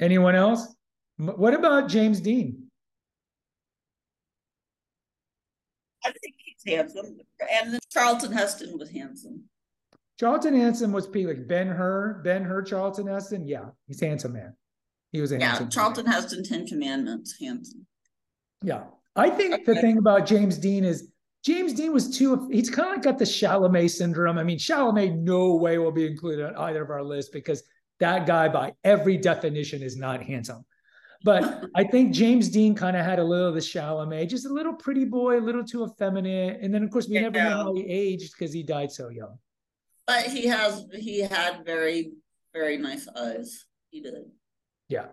Anyone 0.00 0.34
else? 0.34 0.74
What 1.18 1.52
about 1.52 1.90
James 1.90 2.20
Dean? 2.20 2.63
I 6.04 6.12
think 6.12 6.34
he's 6.38 6.72
handsome. 6.74 7.18
And 7.52 7.72
then 7.72 7.80
Charlton 7.90 8.32
Heston 8.32 8.78
was 8.78 8.90
handsome. 8.90 9.44
Charlton 10.18 10.54
Heston 10.58 10.92
was 10.92 11.06
peak, 11.08 11.26
like 11.26 11.48
Ben 11.48 11.66
Hur, 11.68 12.20
Ben 12.24 12.44
Hur, 12.44 12.62
Charlton 12.62 13.06
Heston. 13.06 13.46
Yeah, 13.48 13.66
he's 13.86 14.00
handsome 14.00 14.32
man. 14.34 14.54
He 15.12 15.20
was 15.20 15.32
a 15.32 15.38
Yeah, 15.38 15.46
handsome. 15.46 15.64
man. 15.64 15.70
Charlton 15.70 16.06
Heston, 16.06 16.44
Ten 16.44 16.66
Commandments, 16.66 17.36
handsome. 17.40 17.86
Yeah. 18.62 18.84
I 19.16 19.30
think 19.30 19.64
the 19.64 19.74
thing 19.76 19.98
about 19.98 20.26
James 20.26 20.58
Dean 20.58 20.84
is 20.84 21.08
James 21.44 21.72
Dean 21.74 21.92
was 21.92 22.16
too, 22.16 22.48
he's 22.50 22.70
kind 22.70 22.96
of 22.96 23.04
got 23.04 23.18
the 23.18 23.24
Chalamet 23.24 23.90
syndrome. 23.90 24.38
I 24.38 24.44
mean, 24.44 24.58
Chalamet 24.58 25.14
no 25.18 25.54
way 25.56 25.76
will 25.78 25.92
be 25.92 26.06
included 26.06 26.46
on 26.46 26.56
either 26.56 26.82
of 26.82 26.90
our 26.90 27.02
lists 27.02 27.30
because 27.30 27.62
that 28.00 28.26
guy, 28.26 28.48
by 28.48 28.72
every 28.82 29.18
definition, 29.18 29.82
is 29.82 29.96
not 29.96 30.22
handsome. 30.22 30.64
But 31.24 31.64
I 31.74 31.82
think 31.84 32.12
James 32.12 32.48
Dean 32.50 32.74
kind 32.76 32.96
of 32.96 33.04
had 33.04 33.18
a 33.18 33.24
little 33.24 33.48
of 33.48 33.54
the 33.54 33.60
Chalamet, 33.60 34.28
just 34.28 34.46
a 34.46 34.52
little 34.52 34.74
pretty 34.74 35.04
boy, 35.06 35.38
a 35.38 35.40
little 35.40 35.64
too 35.64 35.84
effeminate. 35.84 36.60
And 36.60 36.72
then, 36.72 36.84
of 36.84 36.90
course, 36.90 37.08
we 37.08 37.18
never 37.18 37.36
know 37.42 37.50
how 37.64 37.74
he 37.74 37.82
aged 37.86 38.34
because 38.38 38.52
he 38.52 38.62
died 38.62 38.92
so 38.92 39.08
young. 39.08 39.38
But 40.06 40.26
he 40.26 40.46
has 40.46 40.84
he 40.92 41.20
had 41.20 41.64
very, 41.64 42.12
very 42.52 42.76
nice 42.76 43.08
eyes. 43.16 43.64
He 43.90 44.00
did. 44.02 44.14
Yeah. 44.88 45.06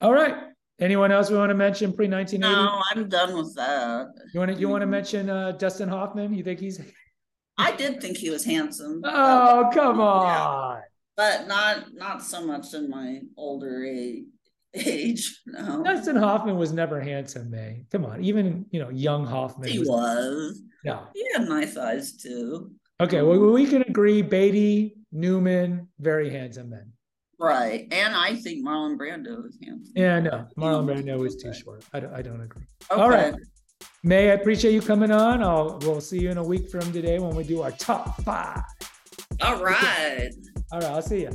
All 0.00 0.12
right. 0.12 0.36
Anyone 0.80 1.12
else 1.12 1.28
we 1.30 1.36
want 1.36 1.50
to 1.50 1.54
mention 1.54 1.92
pre 1.92 2.08
1980? 2.08 2.38
No, 2.40 2.80
I'm 2.92 3.08
done 3.08 3.36
with 3.36 3.54
that. 3.56 4.08
You 4.32 4.40
want 4.40 4.52
to 4.52 4.58
you 4.58 4.68
want 4.68 4.82
to 4.82 4.86
Mhm. 4.86 4.90
mention 4.90 5.28
uh, 5.28 5.52
Dustin 5.52 5.88
Hoffman? 5.88 6.32
You 6.34 6.42
think 6.44 6.60
he's? 6.60 6.80
I 7.58 7.72
did 7.72 8.00
think 8.00 8.16
he 8.16 8.30
was 8.30 8.44
handsome. 8.44 9.02
Oh, 9.04 9.70
come 9.74 10.00
on! 10.00 10.26
Yeah. 10.26 10.46
on. 10.46 10.80
but 11.16 11.46
not 11.48 11.92
not 11.94 12.22
so 12.22 12.46
much 12.46 12.72
in 12.74 12.88
my 12.88 13.20
older 13.36 13.84
age. 13.84 14.24
Age, 14.74 15.42
no. 15.46 15.82
Dustin 15.84 16.16
Hoffman 16.16 16.56
was 16.56 16.72
never 16.72 17.00
handsome, 17.00 17.50
May. 17.50 17.84
Come 17.92 18.06
on, 18.06 18.24
even 18.24 18.64
you 18.70 18.80
know, 18.80 18.88
young 18.90 19.26
Hoffman. 19.26 19.68
He 19.68 19.78
was- 19.80 19.88
was. 19.88 20.62
No. 20.84 21.06
He 21.14 21.26
had 21.34 21.48
nice 21.48 21.76
eyes 21.76 22.16
too. 22.16 22.72
Okay, 23.00 23.20
well, 23.22 23.38
we 23.52 23.66
can 23.66 23.82
agree. 23.82 24.22
Beatty, 24.22 24.96
Newman, 25.12 25.88
very 26.00 26.30
handsome 26.30 26.70
men. 26.70 26.92
Right. 27.38 27.86
And 27.92 28.14
I 28.14 28.36
think 28.36 28.64
Marlon 28.64 28.96
Brando 28.96 29.46
is 29.46 29.58
handsome. 29.64 29.92
Yeah, 29.96 30.20
no, 30.20 30.46
Marlon. 30.56 30.86
Brando 30.86 31.18
was 31.18 31.36
too 31.36 31.52
short. 31.52 31.84
I 31.92 32.00
don't, 32.00 32.14
I 32.14 32.22
don't 32.22 32.40
agree. 32.40 32.62
Okay. 32.90 33.00
All 33.00 33.10
right. 33.10 33.34
May, 34.04 34.30
I 34.30 34.34
appreciate 34.34 34.72
you 34.72 34.80
coming 34.80 35.10
on. 35.10 35.42
I'll 35.42 35.78
we'll 35.82 36.00
see 36.00 36.20
you 36.20 36.30
in 36.30 36.38
a 36.38 36.42
week 36.44 36.70
from 36.70 36.92
today 36.92 37.18
when 37.18 37.34
we 37.34 37.42
do 37.42 37.62
our 37.62 37.72
top 37.72 38.20
five. 38.22 38.62
All 39.40 39.62
right. 39.62 40.30
All 40.70 40.80
right, 40.80 40.90
I'll 40.90 41.02
see 41.02 41.22
you. 41.22 41.30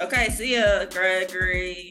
Okay. 0.00 0.30
See 0.30 0.54
ya, 0.56 0.86
Gregory. 0.86 1.90